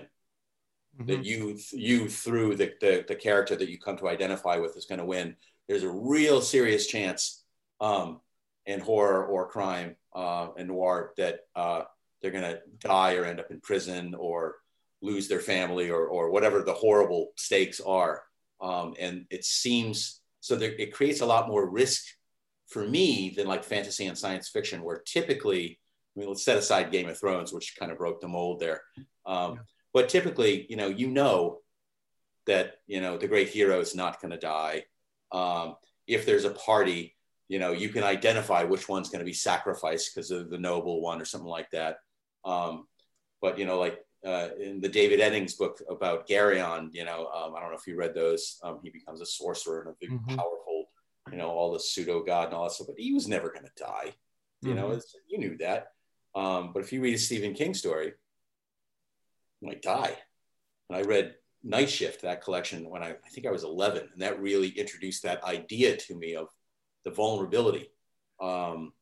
[0.98, 1.06] Mm-hmm.
[1.06, 4.86] That you, you through the, the, the, character that you come to identify with is
[4.86, 5.36] going to win.
[5.68, 7.44] There's a real serious chance
[7.80, 8.20] um,
[8.66, 11.82] in horror or crime uh, and noir that uh,
[12.20, 14.56] they're going to die or end up in prison or
[15.00, 18.22] lose their family or, or whatever the horrible stakes are.
[18.60, 22.04] Um, and it seems so there, it creates a lot more risk
[22.68, 25.78] for me than like fantasy and science fiction, where typically,
[26.16, 28.82] I mean, let's set aside Game of Thrones, which kind of broke the mold there.
[29.24, 29.60] Um, yeah.
[29.92, 31.60] but typically, you know, you know
[32.46, 34.84] that you know the great hero is not going to die.
[35.30, 35.76] Um,
[36.08, 37.16] if there's a party,
[37.52, 41.02] you know, you can identify which one's going to be sacrificed because of the noble
[41.02, 41.98] one or something like that.
[42.46, 42.86] Um,
[43.42, 47.54] but you know, like uh, in the David Eddings book about Garion, you know, um,
[47.54, 48.58] I don't know if you read those.
[48.62, 50.34] Um, he becomes a sorcerer and a big, mm-hmm.
[50.34, 50.86] powerful,
[51.30, 52.86] you know, all the pseudo god and all that stuff.
[52.86, 54.14] But he was never going to die.
[54.62, 54.76] You mm-hmm.
[54.76, 55.88] know, you knew that.
[56.34, 58.14] Um, but if you read a Stephen King story,
[59.60, 60.16] he might die.
[60.88, 64.22] And I read Night Shift, that collection, when I, I think I was 11, and
[64.22, 66.48] that really introduced that idea to me of
[67.04, 67.90] the vulnerability.
[68.40, 68.92] Um,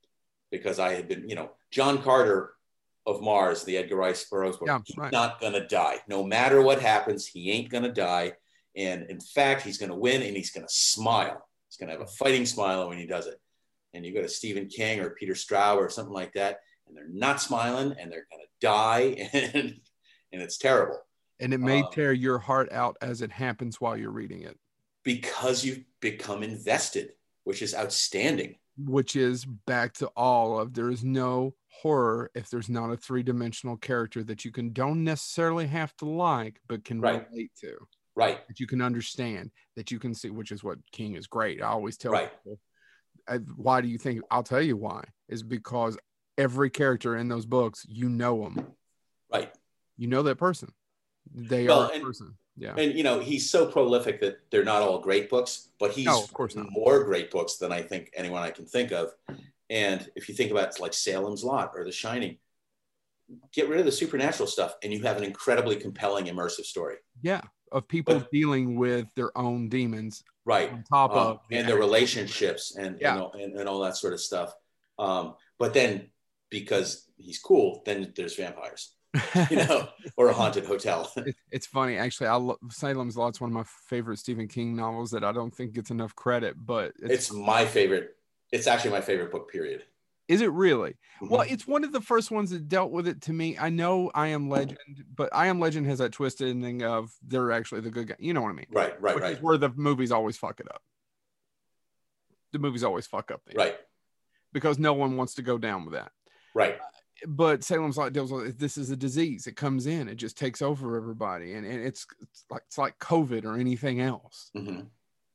[0.51, 2.53] because I had been, you know, John Carter
[3.07, 4.69] of Mars, the Edgar Rice Burroughs book.
[4.69, 5.07] Yeah, right.
[5.07, 5.99] He's not going to die.
[6.09, 8.33] No matter what happens, he ain't going to die.
[8.77, 11.47] And in fact, he's going to win and he's going to smile.
[11.69, 13.41] He's going to have a fighting smile when he does it.
[13.95, 17.09] And you go to Stephen King or Peter Straub or something like that, and they're
[17.09, 19.31] not smiling and they're going to die.
[19.55, 19.81] And,
[20.33, 20.99] and it's terrible.
[21.41, 24.57] And it may um, tear your heart out as it happens while you're reading it.
[25.03, 27.11] Because you've become invested,
[27.51, 28.57] which is outstanding.
[28.79, 33.77] Which is back to all of there is no horror if there's not a three-dimensional
[33.77, 37.27] character that you can don't necessarily have to like but can right.
[37.31, 37.75] relate to.
[38.17, 38.47] Right.
[38.49, 41.63] That you can understand that you can see which is what king is great.
[41.63, 42.31] I always tell right.
[42.45, 42.59] people
[43.57, 45.97] why do you think i'll tell you why is because
[46.39, 48.67] every character in those books you know them
[49.33, 49.53] right.
[50.01, 50.73] You know that person.
[51.31, 54.83] They well, are a person yeah and you know he's so prolific that they're not
[54.83, 56.67] all great books but he's no, of course not.
[56.71, 59.13] more great books than i think anyone i can think of
[59.71, 62.39] and if you think about like Salem's Lot or The Shining,
[63.53, 66.97] get rid of the supernatural stuff and you have an incredibly compelling, immersive story.
[67.23, 67.41] Yeah.
[67.71, 70.25] Of people but, dealing with their own demons.
[70.45, 70.73] Right.
[70.73, 73.13] On top um, of the and their relationships and, yeah.
[73.13, 74.53] and, all, and, and, all that sort of stuff.
[74.99, 76.11] Um, but then
[76.51, 78.91] because he's cool, then there's vampires.
[79.51, 81.13] you know, or a haunted hotel.
[81.51, 82.29] it's funny, actually.
[82.29, 85.73] I love Salem's Lot's one of my favorite Stephen King novels that I don't think
[85.73, 88.17] gets enough credit, but it's, it's my favorite
[88.53, 89.85] it's actually my favorite book, period.
[90.29, 90.91] Is it really?
[90.91, 91.29] Mm-hmm.
[91.29, 93.59] Well, it's one of the first ones that dealt with it to me.
[93.59, 94.79] I know I Am Legend,
[95.15, 98.17] but I Am Legend has that twisted ending of they're actually the good guy.
[98.19, 98.67] You know what I mean?
[98.71, 99.43] Right, right, Which right.
[99.43, 100.83] where the movies always fuck it up.
[102.53, 103.43] The movies always fuck up.
[103.47, 103.77] The right.
[104.53, 106.13] Because no one wants to go down with that.
[106.55, 106.79] Right.
[107.27, 109.47] But Salem's Lot deals with this is a disease.
[109.47, 112.99] It comes in, it just takes over everybody, and, and it's, it's like it's like
[112.99, 114.51] COVID or anything else.
[114.57, 114.81] Mm-hmm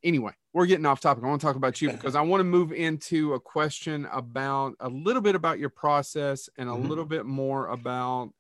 [0.06, 1.24] anyway, we're getting off topic.
[1.24, 4.76] I want to talk about you because I want to move into a question about
[4.80, 6.88] a little bit about your process and a mm-hmm.
[6.88, 8.32] little bit more about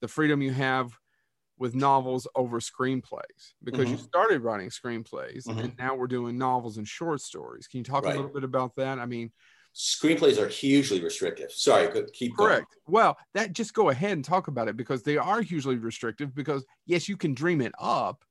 [0.00, 0.98] the freedom you have
[1.58, 3.92] with novels over screenplays because mm-hmm.
[3.92, 5.58] you started writing screenplays mm-hmm.
[5.58, 7.68] and now we're doing novels and short stories.
[7.68, 8.14] Can you talk right.
[8.14, 8.98] a little bit about that?
[8.98, 9.30] I mean,
[9.74, 11.52] screenplays are hugely restrictive.
[11.52, 12.66] Sorry, keep correct.
[12.86, 12.94] Going.
[12.94, 16.34] Well, that just go ahead and talk about it because they are hugely restrictive.
[16.34, 18.24] Because yes, you can dream it up,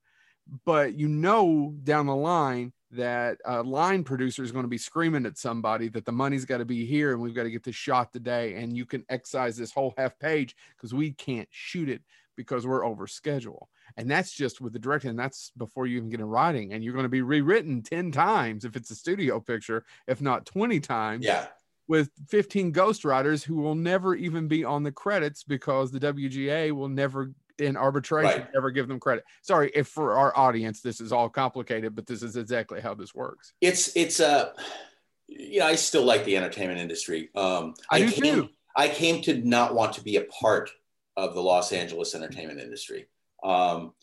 [0.66, 5.26] but you know down the line that a line producer is going to be screaming
[5.26, 7.76] at somebody that the money's got to be here and we've got to get this
[7.76, 12.02] shot today and you can excise this whole half page because we can't shoot it
[12.36, 16.10] because we're over schedule and that's just with the directing and that's before you even
[16.10, 19.40] get in writing and you're going to be rewritten 10 times if it's a studio
[19.40, 21.48] picture if not 20 times yeah
[21.90, 26.88] with 15 ghostwriters who will never even be on the credits because the WGA will
[26.88, 28.54] never in arbitration right.
[28.54, 29.26] never give them credit.
[29.42, 33.14] Sorry if for our audience this is all complicated, but this is exactly how this
[33.14, 33.54] works.
[33.60, 34.54] It's it's a uh
[35.28, 37.30] yeah, I still like the entertainment industry.
[37.36, 38.50] Um I, I do came, too.
[38.78, 40.70] I came to not want to be a part
[41.18, 43.08] of the Los Angeles entertainment industry.
[43.44, 43.94] Um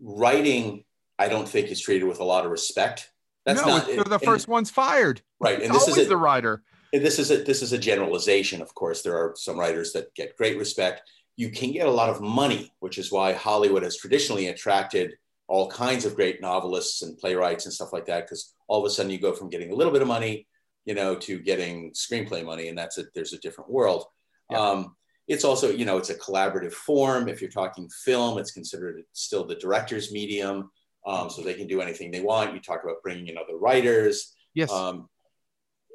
[0.00, 0.84] writing
[1.18, 3.10] I don't think is treated with a lot of respect.
[3.44, 5.22] That's no, not they're the first ones fired.
[5.38, 5.62] Right.
[5.62, 6.62] And it's this is a, the writer.
[6.92, 9.02] This is a this is a generalization, of course.
[9.02, 11.02] There are some writers that get great respect
[11.40, 15.14] you can get a lot of money, which is why Hollywood has traditionally attracted
[15.48, 18.26] all kinds of great novelists and playwrights and stuff like that.
[18.26, 20.46] Because all of a sudden you go from getting a little bit of money,
[20.84, 24.04] you know, to getting screenplay money, and that's a there's a different world.
[24.50, 24.58] Yeah.
[24.58, 24.96] Um,
[25.28, 27.28] it's also, you know, it's a collaborative form.
[27.28, 30.70] If you're talking film, it's considered still the director's medium,
[31.06, 32.54] um, so they can do anything they want.
[32.54, 35.08] You talk about bringing in other writers, yes, um,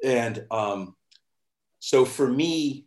[0.02, 0.96] and um,
[1.78, 2.86] so for me,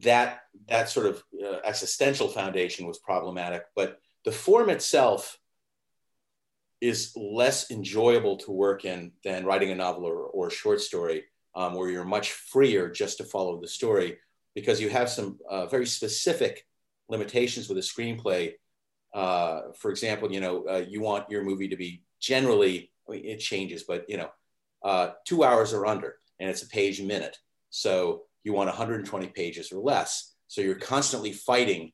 [0.00, 5.38] that that sort of uh, existential foundation was problematic, but the form itself
[6.80, 11.24] is less enjoyable to work in than writing a novel or, or a short story,
[11.54, 14.18] um, where you're much freer just to follow the story
[14.56, 16.66] because you have some uh, very specific
[17.10, 18.54] limitations with a screenplay.
[19.14, 23.24] Uh, for example, you know, uh, you want your movie to be generally, I mean,
[23.26, 24.30] it changes, but you know,
[24.82, 27.36] uh, two hours or under, and it's a page a minute.
[27.68, 30.34] So you want 120 pages or less.
[30.48, 31.92] So you're constantly fighting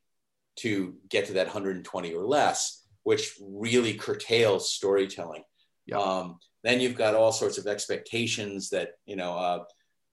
[0.61, 5.43] to get to that 120 or less, which really curtails storytelling.
[5.87, 5.99] Yeah.
[5.99, 9.65] Um, then you've got all sorts of expectations that you know, uh,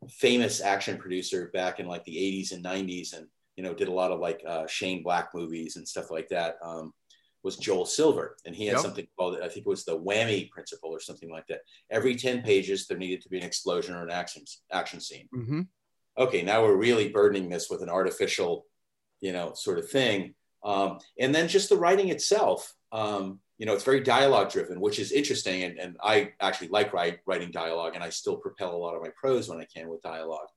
[0.08, 3.94] famous action producer back in like the 80s and 90s, and you know, did a
[3.94, 6.56] lot of like uh, Shane Black movies and stuff like that.
[6.64, 6.94] Um,
[7.42, 8.82] was Joel Silver, and he had Yep.
[8.84, 11.62] something called I think it was the whammy principle or something like that.
[11.90, 15.62] Every 10 pages, there needed to be an explosion or an action action scene hmm
[16.18, 18.66] okay, now we're really burdening this with an artificial,
[19.22, 20.34] you know, sort of thing.
[20.64, 24.98] Um, and then just the writing itself, um, you know, it's very dialogue driven, which
[25.00, 25.64] is interesting.
[25.64, 29.02] And, and I actually like write, writing dialogue, and I still propel a lot of
[29.02, 30.48] my prose when I can with dialogue.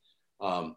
[0.40, 0.76] Um,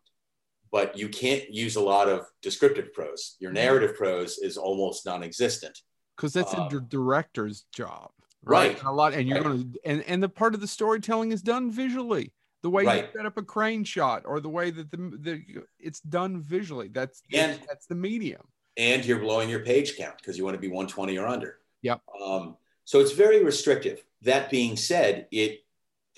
[0.71, 3.35] but you can't use a lot of descriptive prose.
[3.39, 5.79] Your narrative prose is almost non-existent.
[6.17, 8.09] because that's Uh, a director's job
[8.41, 8.77] Right.
[8.77, 9.43] And a lot and you're Right.
[9.43, 13.05] going to and and the part of the storytelling is done visually the way Right.
[13.05, 15.43] you set up a crane shot or the way that the, the
[15.77, 18.47] it's done visually that's And- that's the medium
[18.77, 21.59] and you're blowing your page count because you want to be 120 or under.
[21.85, 22.01] Yep.
[22.19, 24.03] Um, so it's very restrictive.
[24.23, 25.63] That being said, it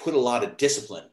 [0.01, 1.09] put a lot of discipline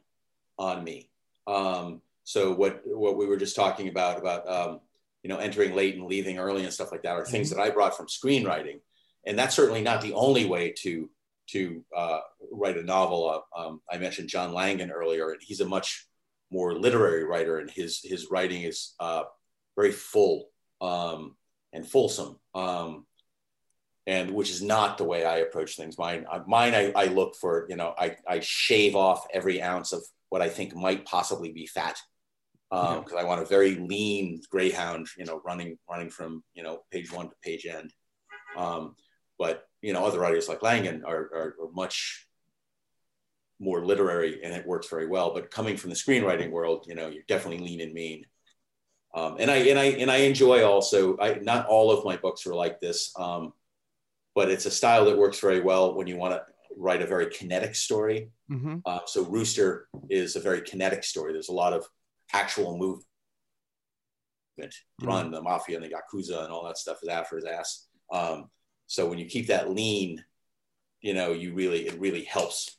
[0.57, 1.09] on me.
[1.45, 4.79] Um, so what what we were just talking about about um,
[5.23, 7.69] you know entering late and leaving early and stuff like that are things that I
[7.69, 8.79] brought from screenwriting,
[9.25, 11.09] and that's certainly not the only way to
[11.47, 13.43] to uh, write a novel.
[13.55, 16.07] Uh, um, I mentioned John Langan earlier, and he's a much
[16.49, 19.23] more literary writer, and his his writing is uh,
[19.75, 20.47] very full
[20.79, 21.35] um,
[21.73, 23.05] and fulsome, um,
[24.07, 25.97] and which is not the way I approach things.
[25.97, 29.93] Mine, I- mine, I, I look for, you know, I, I shave off every ounce
[29.93, 31.97] of what I think might possibly be fat,
[32.71, 32.99] Yeah.
[33.03, 37.11] because I want a very lean greyhound, you know, running running from you know page
[37.11, 37.91] one to page end.
[38.57, 38.95] Um,
[39.37, 42.25] but you know, other writers like Langan are, are, are much
[43.59, 45.33] more literary, and it works very well.
[45.33, 48.25] But coming from the screenwriting world, you know, you're definitely lean and mean.
[49.13, 51.17] Um, and I and I and I enjoy also.
[51.17, 53.53] I not all of my books are like this, um,
[54.35, 56.43] but it's a style that works very well when you want to
[56.77, 58.29] write a very kinetic story.
[58.49, 61.31] hmm Uh, so Rooster is a very kinetic story.
[61.33, 61.85] There's a lot of
[62.33, 63.05] actual movement.
[64.59, 65.07] Mhm.
[65.07, 67.87] Run the mafia and the yakuza and all that stuff is after his ass.
[68.11, 68.49] Um,
[68.87, 70.23] so when you keep that lean,
[71.01, 72.77] you know, you really it really helps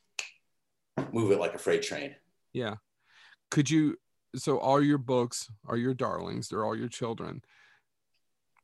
[1.13, 2.15] move it like a freight train.
[2.53, 2.77] yeah
[3.51, 3.97] could you
[4.35, 7.43] so all your books are your darlings they're all your children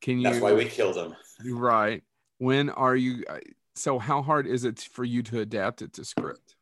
[0.00, 1.14] can you That's why we killed them.
[1.44, 2.02] right
[2.42, 3.38] when are you uh,
[3.76, 6.56] so how hard is it for you to adapt it to script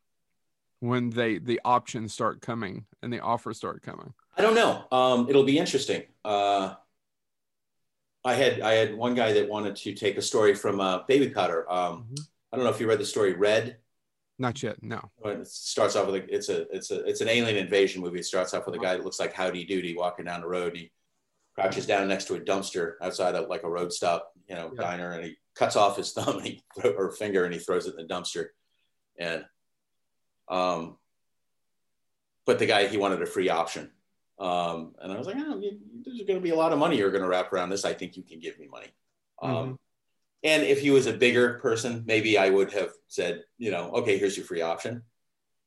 [0.81, 4.85] when they the options start coming and the offers start coming I don't know.
[4.93, 6.03] Um, it'll be interesting.
[6.24, 6.74] Uh,
[8.24, 11.28] I had I had one guy that wanted to take a story from uh, Baby
[11.31, 11.70] Powder.
[11.70, 12.20] Um, Mhm.
[12.53, 13.78] I don't know if you read the story Red.
[14.39, 17.28] not yet no When it starts off with a, it's a it's a it's an
[17.28, 18.20] alien invasion movie.
[18.20, 20.72] It starts off with a guy that looks like Howdy Doody walking down the road.
[20.72, 20.93] And he
[21.55, 24.81] crouches down next to a dumpster outside of like a road stop, you know, Yeah.
[24.81, 27.94] diner, and he cuts off his thumb and he or finger and he throws it
[27.98, 28.46] in the dumpster.
[29.18, 29.44] And
[30.48, 30.96] um,
[32.46, 33.90] but the guy he wanted a free option.
[34.38, 37.11] Um, and I was like, oh, there's going to be a lot of money you're
[37.11, 37.84] going to wrap around this.
[37.84, 38.88] I think you can give me money.
[39.42, 39.76] Um, Mhm.
[40.42, 44.16] And if he was a bigger person, maybe I would have said, you know, okay,
[44.16, 45.03] here's your free option.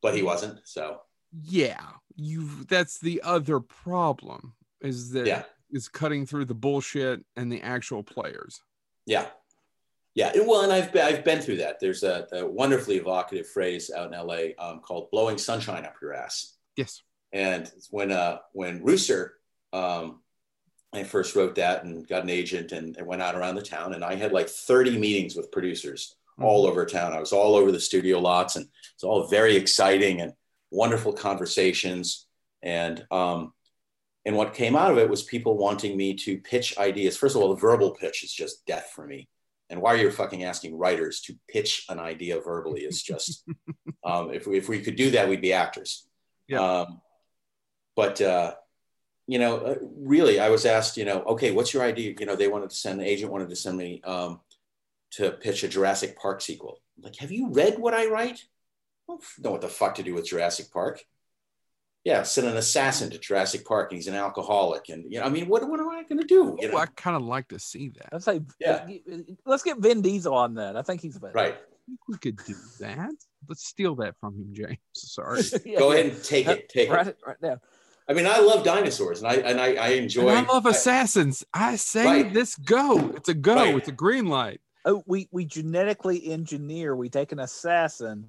[0.02, 0.60] But he wasn't.
[0.66, 1.02] So
[1.42, 1.82] yeah
[2.16, 5.44] you that's the other problem is that Yeah.
[5.72, 8.62] is cutting through the bullshit and the actual players
[9.08, 9.30] yeah.
[10.16, 10.32] Yeah.
[10.46, 11.80] Well, and I've been, I've been through that.
[11.80, 16.14] There's a, a wonderfully evocative phrase out in LA um, called blowing sunshine up your
[16.14, 16.56] ass.
[16.76, 17.02] yes
[17.32, 19.36] And it's when uh, when Rooster,
[19.72, 20.22] um,
[20.94, 23.94] I first wrote that and got an agent and, and went out around the town.
[23.94, 27.14] And I had like 30 meetings with producers all over town.
[27.14, 30.34] I was all over the studio lots and it's all very exciting and
[30.70, 32.28] wonderful conversations.
[32.62, 33.54] And um,
[34.26, 37.18] and what came out of it was people wanting me to pitch ideas.
[37.18, 39.28] First of all, the verbal pitch is just death for me.
[39.74, 43.44] And why are you fucking asking writers to pitch an idea verbally is just
[44.06, 46.06] um, if we if we could do that, we'd be actors.
[46.48, 46.60] Yeah.
[46.62, 47.02] Um,
[47.96, 48.54] but uh,
[49.26, 52.14] you know, uh, really, I was asked, you know, okay, what's your idea?
[52.20, 54.42] You know, they wanted to send the agent wanted to send me um,
[55.14, 56.80] to pitch a Jurassic Park sequel.
[56.96, 58.44] I'm like, have you read what I write?
[59.10, 61.04] I don't know what the fuck to do with Jurassic Park.
[62.04, 64.90] Yeah, send an assassin to Jurassic Park and he's an alcoholic.
[64.90, 66.58] And, you know, I mean, what, what am I going to do?
[66.60, 66.78] You oh, know?
[66.78, 68.86] i kind of like to see that I'd say, Yeah.
[69.46, 70.76] let's get Vin Diesel on that.
[70.76, 71.34] I think he's better.
[71.34, 71.54] Right.
[71.54, 73.12] I think we could do that
[73.50, 76.00] let's steal that from him james sorry Yeah, Go yeah.
[76.00, 76.70] ahead and take it.
[76.70, 77.18] Take Write it.
[77.22, 77.58] it right now.
[78.08, 80.28] I mean, I love dinosaurs and I, and I, I enjoy.
[80.30, 81.44] And I love I- assassins.
[81.54, 82.34] I say Right.
[82.34, 83.10] this go.
[83.16, 83.56] It's a go.
[83.56, 83.76] Right.
[83.78, 84.60] It's a green light.
[84.86, 86.96] Oh, we we genetically engineer.
[86.98, 88.28] We take an assassin,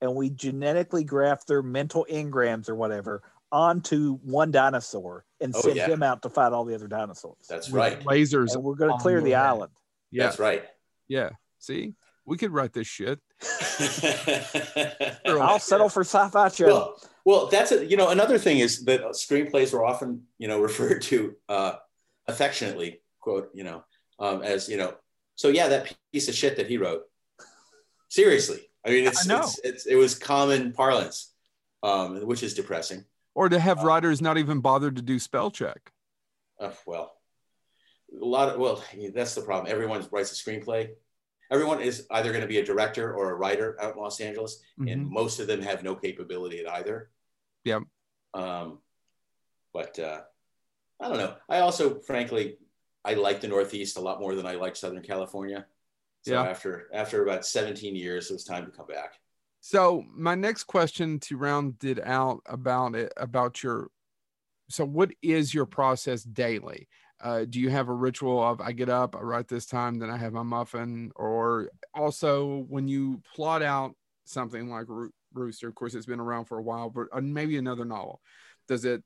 [0.00, 3.22] and we genetically graft their mental engrams or whatever
[3.52, 5.24] onto one dinosaur.
[5.40, 5.86] and Oh, send yeah.
[5.88, 7.46] him out to fight all the other dinosaurs.
[7.48, 8.00] That's with right.
[8.04, 8.54] Lasers.
[8.54, 9.40] and we're going to clear the head.
[9.46, 9.72] island.
[10.10, 10.24] Yeah.
[10.24, 10.64] That's right.
[11.08, 11.30] Yeah.
[11.58, 11.94] See,
[12.24, 13.20] we could write this shit.
[15.26, 16.74] I'll settle for sci-fi channel.
[16.74, 20.60] well, well, that's a, you know another thing is that screenplays are often you know
[20.68, 21.72] referred to uh,
[22.26, 23.84] affectionately quote you know
[24.18, 24.94] um, as you know
[25.34, 27.02] so yeah that piece of shit that he wrote
[28.08, 31.32] seriously I mean it's, I it's, it's it was common parlance
[31.82, 35.50] um, which is depressing Or to have Uh, writers not even bother to do spell
[35.50, 35.90] check.
[36.60, 37.12] uh, well
[38.22, 38.82] a lot of well
[39.14, 40.90] that's the problem everyone writes a screenplay
[41.50, 44.62] everyone is either going to be a director or a writer out in Los Angeles
[44.78, 45.10] and Mhm.
[45.10, 47.10] most of them have no capability at either.
[47.64, 47.82] Yep.
[48.34, 48.78] Um,
[49.72, 50.22] but uh,
[51.00, 51.36] I don't know.
[51.48, 52.58] I also, frankly,
[53.04, 55.66] I like the Northeast a lot more than I like Southern California.
[56.26, 56.42] So Yeah.
[56.42, 59.14] after after about 17 years, it was time to come back.
[59.60, 63.90] So my next question to round it out about it about your
[64.68, 66.88] so what is your process daily?
[67.20, 70.10] Uh, do you have a ritual of I get up, I write this time, then
[70.10, 75.76] I have my muffin, or also when you plot out something like Roo- Rooster, of
[75.76, 78.20] course it's been around for a while, but uh, maybe another novel.
[78.66, 79.04] Does it?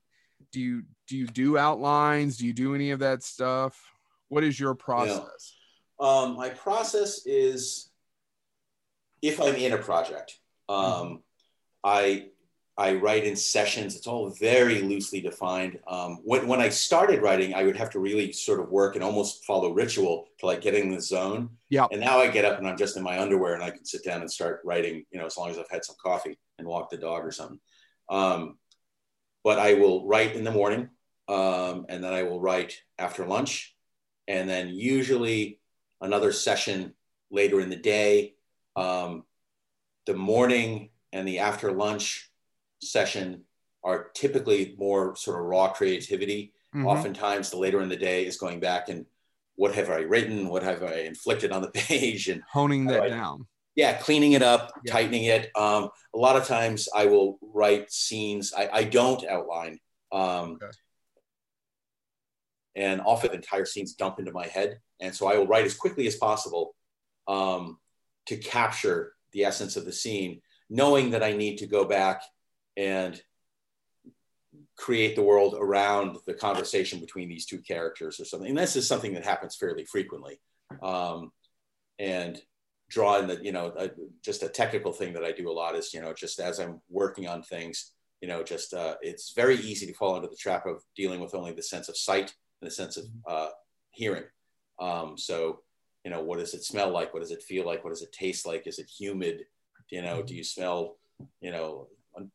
[0.51, 2.37] Do you do you do outlines?
[2.37, 3.79] Do you do any of that stuff?
[4.29, 5.53] What is your process?
[6.01, 7.91] Um, my process is
[9.21, 11.21] if I'm in a project, um,
[11.83, 12.29] I
[12.75, 13.95] I write in sessions.
[13.95, 15.77] It's all very loosely defined.
[15.87, 19.03] Um, when when I started writing, I would have to really sort of work and
[19.03, 21.51] almost follow ritual to like get in the zone.
[21.69, 21.85] Yeah.
[21.91, 24.03] And now I get up and I'm just in my underwear and I can sit
[24.03, 25.05] down and start writing.
[25.11, 27.59] You know, as long as I've had some coffee and walk the dog or something.
[28.09, 28.57] Um,
[29.43, 30.89] but I will write in the morning,
[31.27, 33.75] um, and then I will write after lunch,
[34.27, 35.60] and then usually
[36.01, 36.93] another session
[37.29, 38.35] later in the day.
[38.75, 39.23] Um,
[40.05, 42.29] the morning and the after lunch
[42.81, 43.43] session
[43.83, 46.53] are typically more sort of raw creativity.
[46.75, 46.85] Mhm.
[46.87, 49.05] Oftentimes, the later in the day is going back and
[49.55, 50.47] what have I written?
[50.47, 52.29] What have I inflicted on the page?
[52.29, 53.09] And Honing that Right.
[53.09, 53.47] down.
[53.75, 54.91] yeah, cleaning it up, Yeah.
[54.93, 55.49] tightening it.
[55.55, 58.53] Um, a lot of times I will write scenes.
[58.53, 59.79] I, I don't outline.
[60.11, 60.71] Um, Okay.
[62.75, 64.79] And often entire scenes dump into my head.
[64.99, 66.75] And so I will write as quickly as possible
[67.27, 67.77] um,
[68.27, 72.21] to capture the essence of the scene, knowing that I need to go back
[72.77, 73.21] and
[74.77, 78.49] create the world around the conversation between these two characters or something.
[78.49, 80.39] And this is something that happens fairly frequently.
[80.81, 81.31] Um,
[81.99, 82.41] and
[82.89, 83.73] draw in the, you know,
[84.23, 86.81] just a technical thing that I do a lot is, you know, just as I'm
[86.89, 87.91] working on things,
[88.21, 91.33] you know, just uh, it's very easy to fall into the trap of dealing with
[91.33, 93.49] only the sense of sight and the sense of uh,
[93.91, 94.23] hearing.
[94.79, 95.61] Um, so,
[96.03, 97.13] you know, what does it smell like?
[97.13, 97.83] What does it feel like?
[97.83, 98.67] What does it taste like?
[98.67, 99.45] Is it humid?
[99.89, 100.97] You know, do you smell,
[101.41, 101.87] you know,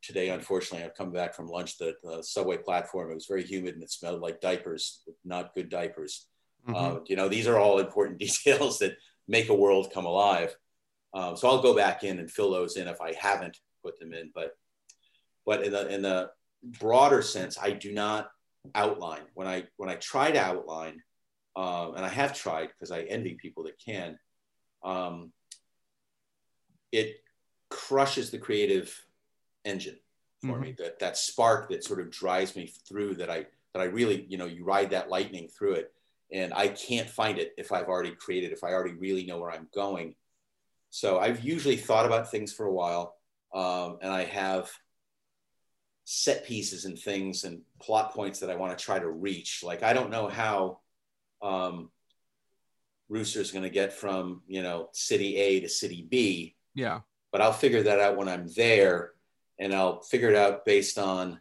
[0.02, 3.74] today, unfortunately, I've come back from lunch, the, the subway platform, it was very humid
[3.74, 6.26] and it smelled like diapers, not good diapers.
[6.68, 6.74] Mhm.
[6.74, 8.96] Uh, you know, these are all important details that
[9.28, 10.54] make a world come alive.
[11.14, 14.12] Um, so I'll go back in and fill those in if I haven't put them
[14.12, 14.30] in.
[14.34, 14.56] But
[15.44, 16.30] but in the in the
[16.62, 18.28] broader sense, I do not
[18.74, 19.22] outline.
[19.34, 21.02] When I when I try to outline,
[21.54, 24.18] um, and I have tried because I envy people that can,
[24.84, 25.32] um,
[26.92, 27.16] it
[27.70, 28.94] crushes the creative
[29.64, 29.98] engine
[30.40, 30.74] for me.
[30.78, 33.16] That that spark that sort of drives me through.
[33.16, 35.92] That I that I really you know you ride that lightning through it
[36.32, 39.50] and I can't find it if I've already created, if I already really know where
[39.50, 40.14] I'm going.
[40.90, 43.16] So I've usually thought about things for a while,
[43.54, 44.70] um, and I have
[46.08, 49.62] set pieces and things and plot points that I want to try to reach.
[49.64, 50.78] Like I don't know how
[51.42, 51.90] um,
[53.08, 57.00] Rooster's going to get from you know city A to city B, Yeah.
[57.32, 59.12] but I'll figure that out when I'm there,
[59.58, 61.40] and I'll figure it out based on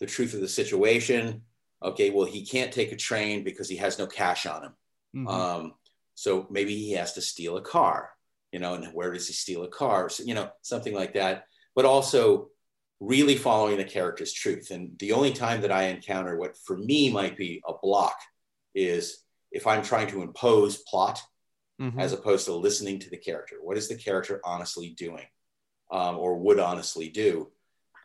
[0.00, 1.42] the truth of the situation.
[1.82, 4.72] Okay, well, he can't take a train because he has no cash on him.
[5.16, 5.28] Mhm.
[5.30, 5.74] Um,
[6.14, 8.10] so maybe he has to steal a car,
[8.52, 10.08] you know, and where does he steal a car?
[10.08, 11.46] So, you know, something like that.
[11.74, 12.50] But also
[13.00, 14.70] really following the character's truth.
[14.70, 18.16] And the only time that I encounter what for me might be a block
[18.74, 21.20] is if I'm trying to impose plot
[21.80, 22.00] Mhm.
[22.00, 23.56] as opposed to listening to the character.
[23.60, 25.26] What is the character honestly doing
[25.90, 27.52] um, or would honestly do?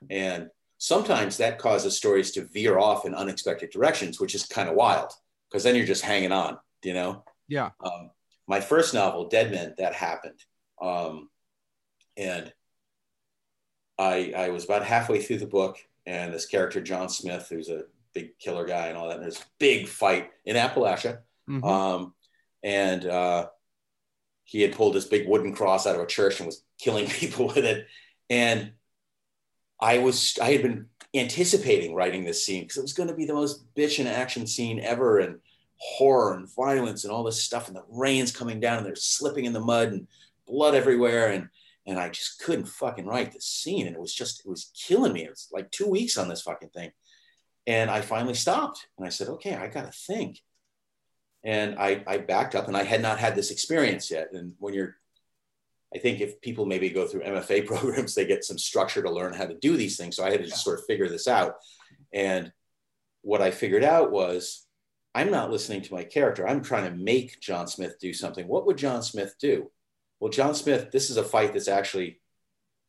[0.10, 4.76] And sometimes that causes stories to veer off in unexpected directions, which is kind of
[4.76, 5.12] wild
[5.50, 7.24] because then you're just hanging on, you know?
[7.48, 7.72] Yeah.
[7.80, 8.12] Um,
[8.48, 10.40] my first novel, Dead Men, that happened.
[10.82, 11.30] Um,
[12.18, 12.52] and
[14.00, 17.84] I, I was about halfway through the book, and this character, John Smith, who's a
[18.14, 21.20] big killer guy and all that, and there's a big fight in Appalachia.
[21.48, 21.64] Mhm.
[21.64, 22.14] Um,
[22.64, 23.50] and uh,
[24.46, 27.48] he had pulled this big wooden cross out of a church and was killing people
[27.48, 27.88] with it.
[28.30, 28.72] And
[29.80, 33.26] I was I had been anticipating writing this scene because it was going to be
[33.26, 35.40] the most bitch and action scene ever and
[35.78, 39.46] horror and violence and all this stuff and the rain's coming down and they're slipping
[39.46, 40.08] in the mud and
[40.46, 41.48] blood everywhere and
[41.86, 45.14] and I just couldn't fucking write the scene and it was just it was killing
[45.14, 45.24] me.
[45.24, 46.92] It was like two weeks on this fucking thing.
[47.68, 50.40] And I finally stopped and I said, okay, I gotta think.
[51.44, 54.30] And I, I backed up and I had not had this experience yet.
[54.34, 54.96] And when you're
[55.94, 59.34] I think if people maybe go through MFA programs, they get some structure to learn
[59.34, 60.16] how to do these things.
[60.16, 61.56] So I had to just sort of figure this out.
[62.14, 62.52] And
[63.22, 64.66] what I figured out was
[65.16, 66.48] I'm not listening to my character.
[66.48, 68.48] I'm trying to make John Smith do something.
[68.48, 69.72] What would John Smith do?
[70.20, 72.20] Well, John Smith, this is a fight that's actually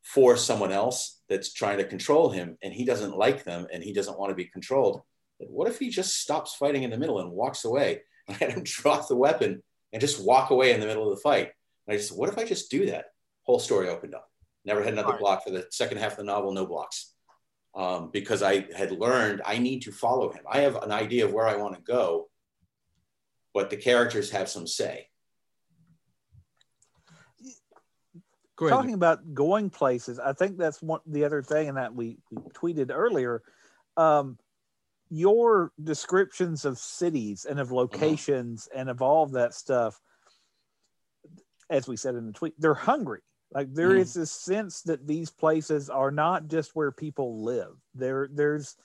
[0.02, 3.92] for someone else that's trying to control him and he doesn't like them and he
[3.92, 5.02] doesn't want to be controlled.
[5.38, 8.02] What if he just stops fighting in the middle and walks away?
[8.28, 9.62] I had him drop the weapon
[9.92, 11.50] and just walk away in the middle of the fight.
[11.86, 13.06] And I just, what if I just do that?
[13.42, 14.28] Whole story opened up.
[14.64, 15.20] Never had another right.
[15.20, 17.14] block for the second half of the novel, no blocks.
[17.74, 20.42] Um, because I had learned I need to follow him.
[20.50, 22.28] I have an idea of where I want to go,
[23.54, 25.09] but the characters have some say.
[28.68, 32.42] Talking about going places, I think that's one the other thing, and that we, we
[32.52, 33.42] tweeted earlier.
[33.96, 34.38] Um,
[35.08, 37.76] your descriptions of cities and of uh-huh.
[37.76, 38.80] locations uh-huh.
[38.80, 40.00] and of all of that stuff
[41.70, 43.20] as we said in the tweet, they're hungry.
[43.52, 44.00] Like there mm.
[44.00, 47.74] is this sense that these places are not just where people live.
[47.94, 48.76] There, there's,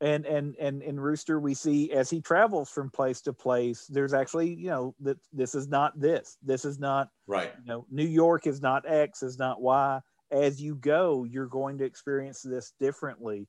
[0.00, 4.14] and and and in Rooster, we see as he travels from place to place, there's
[4.14, 6.36] actually, you know, that this is not this.
[6.42, 7.52] This is not right.
[7.64, 10.00] You know, New York is not X, is not Y.
[10.30, 13.48] As you go, you're going to experience this differently,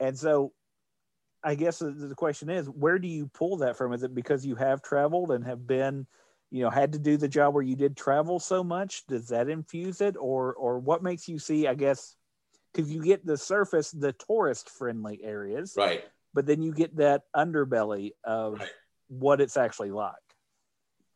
[0.00, 0.52] and so
[1.42, 3.92] I guess the question is, where do you pull that from?
[3.92, 6.06] Is it because you have traveled and have been
[6.50, 9.48] you know had to do the job where you did travel so much does that
[9.48, 12.14] infuse it or or what makes you see i guess
[12.74, 17.22] because you get the surface the tourist friendly areas right but then you get that
[17.36, 18.68] underbelly of right.
[19.08, 20.14] what it's actually like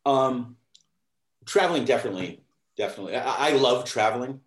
[0.05, 0.55] um
[1.45, 2.41] traveling definitely
[2.77, 4.39] definitely i, I love traveling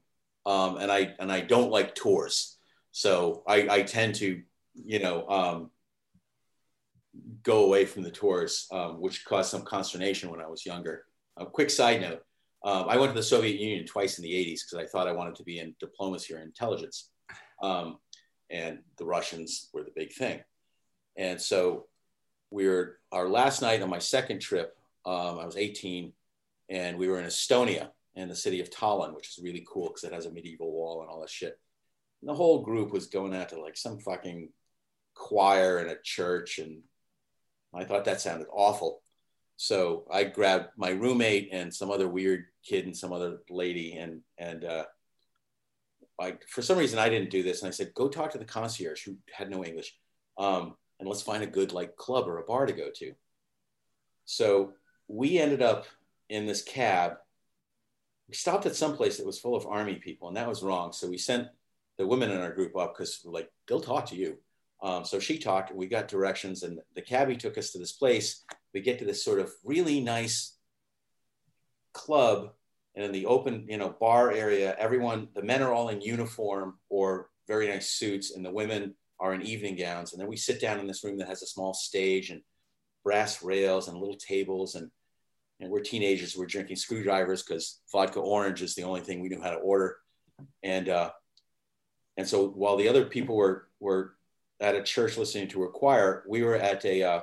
[0.46, 2.56] um and i and i don't like tours
[2.90, 4.42] so i i tend to
[4.74, 5.70] you know um
[7.42, 11.04] go away from the tours, um, which caused some consternation when I was younger.
[11.36, 12.22] A quick side note
[12.64, 15.12] um, I went to the Soviet Union twice in the 80s because I thought I
[15.12, 17.10] wanted to be in diplomacy or intelligence.
[17.62, 17.98] Um,
[18.50, 20.40] and the Russians were the big thing.
[21.16, 21.86] And so
[22.50, 26.12] we were, our last night on my second trip, um, I was 18,
[26.68, 30.04] and we were in Estonia in the city of Tallinn, which is really cool because
[30.04, 31.58] it has a medieval wall and all that shit.
[32.20, 34.50] And the whole group was going out to like some fucking
[35.14, 36.82] choir in a church and
[37.74, 39.02] I thought that sounded awful.
[39.62, 44.20] So I grabbed my roommate and some other weird kid and some other lady, and
[44.36, 44.86] and uh,
[46.20, 48.44] I for some reason I didn't do this, and I said, "Go talk to the
[48.44, 49.96] concierge who had no English,
[50.36, 53.12] um, and let's find a good like club or a bar to go to."
[54.24, 54.72] So
[55.06, 55.86] we ended up
[56.28, 57.12] in this cab.
[58.28, 60.92] We stopped at some place that was full of army people, and that was wrong.
[60.92, 61.46] So we sent
[61.98, 64.38] the women in our group up because like they'll talk to you.
[64.82, 67.92] Um, so she talked, and we got directions, and the cabbie took us to this
[67.92, 68.44] place.
[68.74, 70.56] We get to this sort of really nice
[71.92, 72.50] club,
[72.96, 76.78] and in the open, you know, bar area, everyone, the men are all in uniform
[76.88, 80.12] or very nice suits, and the women are in evening gowns.
[80.12, 82.42] And then we sit down in this room that has a small stage and
[83.04, 84.90] brass rails and little tables, and
[85.60, 86.36] and we're teenagers.
[86.36, 89.98] We're drinking screwdrivers because vodka orange is the only thing we knew how to order,
[90.64, 91.10] and uh,
[92.16, 94.16] and so while the other people were were
[94.62, 96.24] at a church listening to a choir.
[96.26, 97.20] We were at a, uh,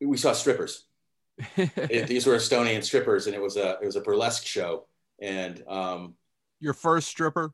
[0.00, 0.84] we saw strippers.
[1.56, 4.86] it, these were Estonian strippers, and it was a it was a burlesque show.
[5.20, 6.14] And um,
[6.60, 7.52] your first stripper?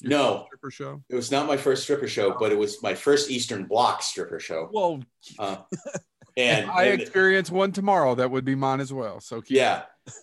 [0.00, 1.02] Your no, first stripper show.
[1.10, 4.40] It was not my first stripper show, but it was my first Eastern Bloc stripper
[4.40, 4.70] show.
[4.72, 5.02] Well,
[5.38, 5.56] uh,
[6.36, 8.14] and I and, experience one tomorrow.
[8.14, 9.20] That would be mine as well.
[9.20, 9.82] So yeah,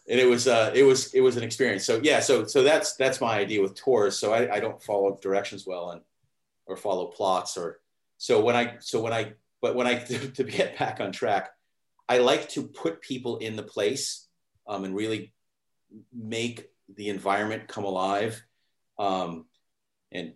[0.09, 1.85] and it was uh, it was it was an experience.
[1.85, 4.17] So yeah, so so that's that's my idea with tours.
[4.17, 6.01] So I, I don't follow directions well, and
[6.67, 7.79] or follow plots or
[8.17, 11.49] so when I so when I but when I to get back on track,
[12.07, 14.27] I like to put people in the place
[14.67, 15.33] um, and really
[16.13, 18.41] make the environment come alive.
[18.97, 19.45] Um,
[20.11, 20.33] and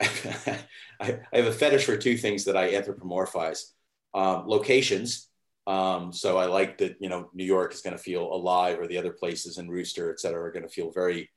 [0.00, 0.64] I,
[1.00, 3.72] I, have a fetish for two things that I anthropomorphize:
[4.14, 5.28] um, locations.
[5.64, 8.88] Um, so I like that you know New York is going to feel alive, or
[8.88, 11.30] the other places in Rooster, et cetera, are going to feel very,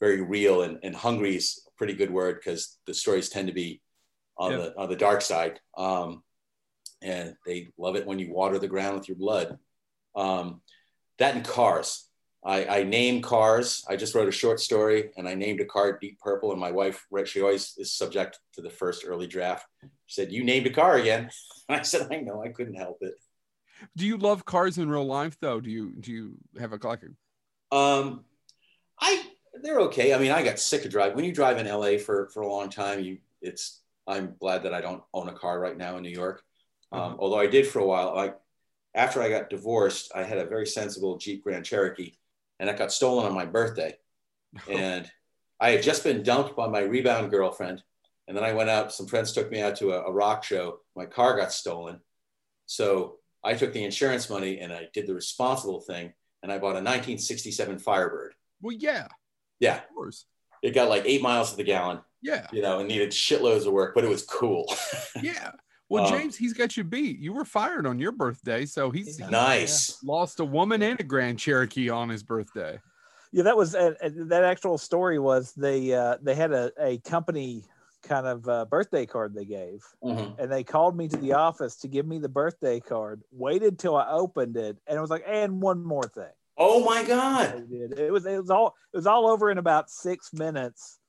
[0.00, 0.62] very real.
[0.62, 3.80] And, and is pretty good word because the stories tend to be
[4.38, 5.58] on the on the dark side.
[5.76, 6.22] Um,
[7.02, 9.58] and they love it when you water the ground with your blood.
[10.14, 10.60] Um,
[11.18, 12.08] that in cars.
[12.44, 13.84] I, I name cars.
[13.88, 16.52] I just wrote a short story and I named a car Deep Purple.
[16.52, 19.66] And my wife, she always is subject to the first early draft.
[20.06, 21.30] She said, You named a car again.
[21.68, 23.14] And I said, I know, I couldn't help it.
[23.96, 25.60] Do you love cars in real life though?
[25.60, 27.00] Do you do you have a like
[27.72, 28.24] um
[29.00, 29.20] I
[29.62, 30.12] they're okay.
[30.12, 31.16] I mean, I got sick of driving.
[31.16, 34.74] When you drive in LA for for a long time, you it's I'm glad that
[34.74, 36.42] I don't own a car right now in New York.
[36.90, 37.20] Um, mm-hmm.
[37.20, 38.14] although I did for a while.
[38.14, 38.38] Like
[38.94, 42.14] after I got divorced, I had a very sensible Jeep Grand Cherokee
[42.60, 43.96] and it got stolen on my birthday.
[44.70, 45.10] and
[45.58, 47.82] I had just been dumped by my rebound girlfriend.
[48.28, 50.80] And then I went out, some friends took me out to a, a rock show.
[50.94, 52.00] My car got stolen.
[52.66, 56.76] So I took the insurance money and I did the responsible thing and I bought
[56.76, 58.34] a 1967 Firebird.
[58.60, 59.08] Well, yeah.
[59.60, 59.76] Yeah.
[59.76, 60.26] Of course.
[60.62, 62.00] It got like eight miles to the gallon.
[62.22, 62.46] Yeah.
[62.52, 64.72] You know, and needed shitloads of work, but it was cool.
[65.22, 65.52] yeah.
[65.88, 67.18] Well, um, James, he's got you beat.
[67.18, 70.02] You were fired on your birthday, so he's nice.
[70.02, 72.80] lost a woman and a Grand Cherokee on his birthday.
[73.30, 77.64] Yeah, that was uh, that actual story was they uh, they had a, a company
[78.02, 80.40] kind of uh, birthday card they gave, mm-hmm.
[80.40, 83.22] and they called me to the office to give me the birthday card.
[83.30, 86.32] Waited till I opened it, and it was like, and one more thing.
[86.64, 87.66] Oh my god!
[87.72, 91.00] It was it was all it was all over in about six minutes.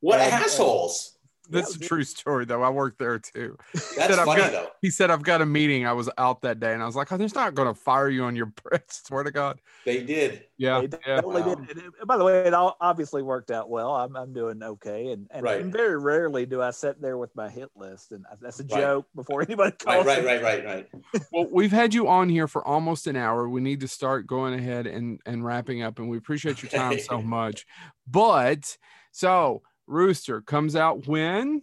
[0.00, 1.17] What and, assholes!
[1.50, 2.62] That's a true story, though.
[2.62, 3.56] I worked there too.
[3.72, 4.68] That's said, funny, got, though.
[4.82, 5.86] He said, "I've got a meeting.
[5.86, 8.08] I was out that day, and I was like, oh, they're not going to fire
[8.08, 8.90] you on your breath.
[8.90, 10.44] Swear to God." They did.
[10.58, 10.82] Yeah.
[10.82, 11.20] They yeah.
[11.20, 11.54] Totally wow.
[11.54, 11.78] did.
[11.78, 13.94] And by the way, it all obviously worked out well.
[13.94, 15.60] I'm, I'm doing okay, and and, right.
[15.60, 18.80] and very rarely do I sit there with my hit list, and that's a right.
[18.80, 20.04] joke before anybody calls.
[20.04, 21.22] Right, right, right, right, right.
[21.32, 23.48] well, we've had you on here for almost an hour.
[23.48, 26.98] We need to start going ahead and and wrapping up, and we appreciate your time
[26.98, 27.66] so much.
[28.06, 28.76] But
[29.12, 31.62] so Rooster comes out when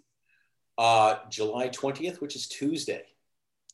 [0.77, 3.03] uh, July 20th, which is Tuesday.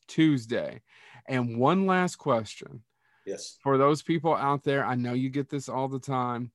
[0.06, 0.82] Tuesday.
[1.28, 2.82] And one last question.
[3.26, 3.56] Yes.
[3.62, 6.50] For those people out there, I know you get this all the time.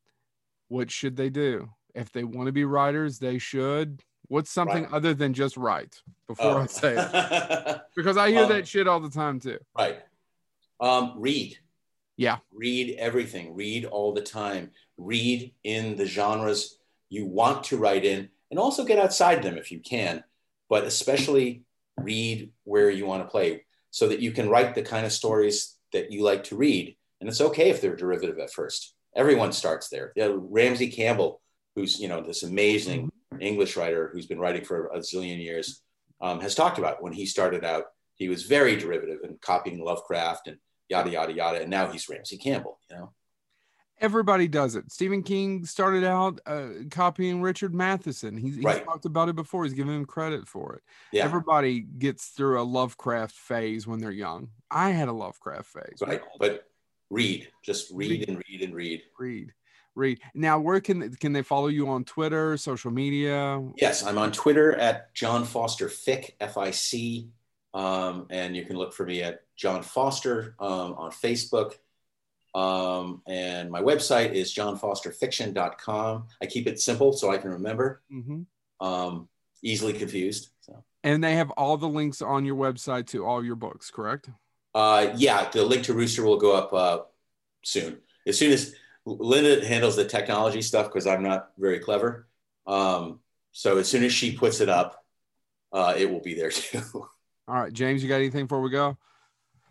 [0.68, 1.70] What should they do?
[1.96, 4.04] If they want to be writers, they should.
[4.28, 4.94] What's something right.
[4.94, 6.60] other than just write before oh.
[6.60, 7.82] I say it?
[7.96, 9.60] because I hear um, that shit all the time too.
[9.78, 10.00] Right.
[10.82, 11.58] Um, read.
[12.18, 12.38] Yeah.
[12.54, 13.56] Read everything.
[13.56, 14.72] Read all the time.
[14.98, 16.77] Read in the genres
[17.10, 20.24] you want to write in and also get outside them if you can
[20.70, 21.64] but especially
[21.98, 25.78] read where you want to play so that you can write the kind of stories
[25.94, 26.96] that you like to read.
[27.20, 28.94] And it's okay if they're derivative at first.
[29.16, 30.12] Everyone starts there.
[30.16, 31.42] You know, Ramsey Campbell,
[31.76, 35.82] who's you know this amazing English writer who's been writing for a zillion years,
[36.22, 37.86] um, has talked about when he started out,
[38.16, 40.58] he was very derivative and copying Lovecraft and
[40.90, 42.80] yada yada yada, and now he's Ramsey Campbell.
[42.92, 43.14] You know,
[44.00, 44.92] everybody does it.
[44.92, 48.38] Stephen King started out uh, copying Richard Matheson.
[48.38, 48.84] He's, he's right.
[48.84, 49.64] talked about it before.
[49.64, 50.84] He's given him credit for it.
[51.12, 51.26] Yeah.
[51.26, 54.50] Everybody gets through a Lovecraft phase when they're young.
[54.70, 56.00] I had a Lovecraft phase.
[56.02, 56.22] Right.
[56.40, 56.68] But
[57.10, 59.02] read, just read, read and read and read.
[59.18, 59.54] Read.
[59.96, 60.20] Read.
[60.36, 63.60] Now, where can can they follow you on Twitter, social media?
[63.78, 67.30] Yes, I'm on Twitter at John Foster Fic, F I C.
[67.74, 71.74] Um, and you can look for me at John Foster um, on Facebook
[72.56, 76.28] um, and my website is johnfosterfiction.com.
[76.42, 78.02] I keep it simple so I can remember.
[78.12, 78.86] Mm-hmm.
[78.86, 79.28] Um,
[79.64, 80.50] easily confused.
[80.62, 80.84] So.
[81.04, 84.30] And they have all the links on your website to all your books, correct?
[84.74, 87.00] Uh, yeah, the link to Rooster will go up uh,
[87.64, 88.00] soon.
[88.26, 88.76] As soon as
[89.06, 92.28] Linda handles the technology stuff because I'm not very clever.
[92.66, 93.20] Um,
[93.52, 95.04] so as soon as she puts it up,
[95.72, 96.82] uh, it will be there too.
[97.48, 98.98] All right, James, you got anything before we go?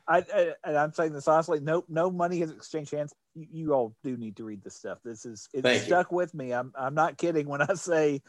[0.08, 1.60] I, I and I'm saying this honestly.
[1.60, 3.14] No, no money has exchanged hands.
[3.34, 4.98] You, you all do need to read this stuff.
[5.04, 6.16] This is it's Thank stuck you.
[6.16, 6.52] with me.
[6.52, 8.22] I'm I'm not kidding when I say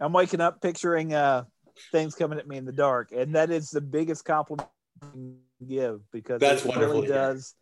[0.00, 1.44] I'm waking up picturing uh
[1.92, 4.68] things coming at me in the dark, and that is the biggest compliment
[5.66, 7.02] give because that's it wonderful.
[7.02, 7.54] Really does.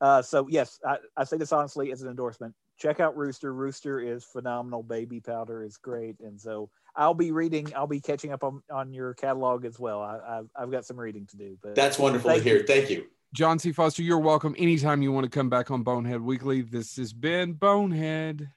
[0.00, 2.54] Uh, so yes, I, I say this honestly as an endorsement.
[2.78, 3.52] Check out Rooster.
[3.52, 4.82] Rooster is phenomenal.
[4.82, 7.72] Baby Powder is great, and so I'll be reading.
[7.76, 10.02] I'll be catching up on, on your catalog as well.
[10.02, 11.56] I, have I've got some reading to do.
[11.62, 12.56] But that's wonderful to hear.
[12.58, 12.66] You.
[12.66, 13.70] Thank you, John C.
[13.70, 14.02] Foster.
[14.02, 16.60] You're welcome anytime you want to come back on Bonehead Weekly.
[16.60, 18.50] This has been Bonehead.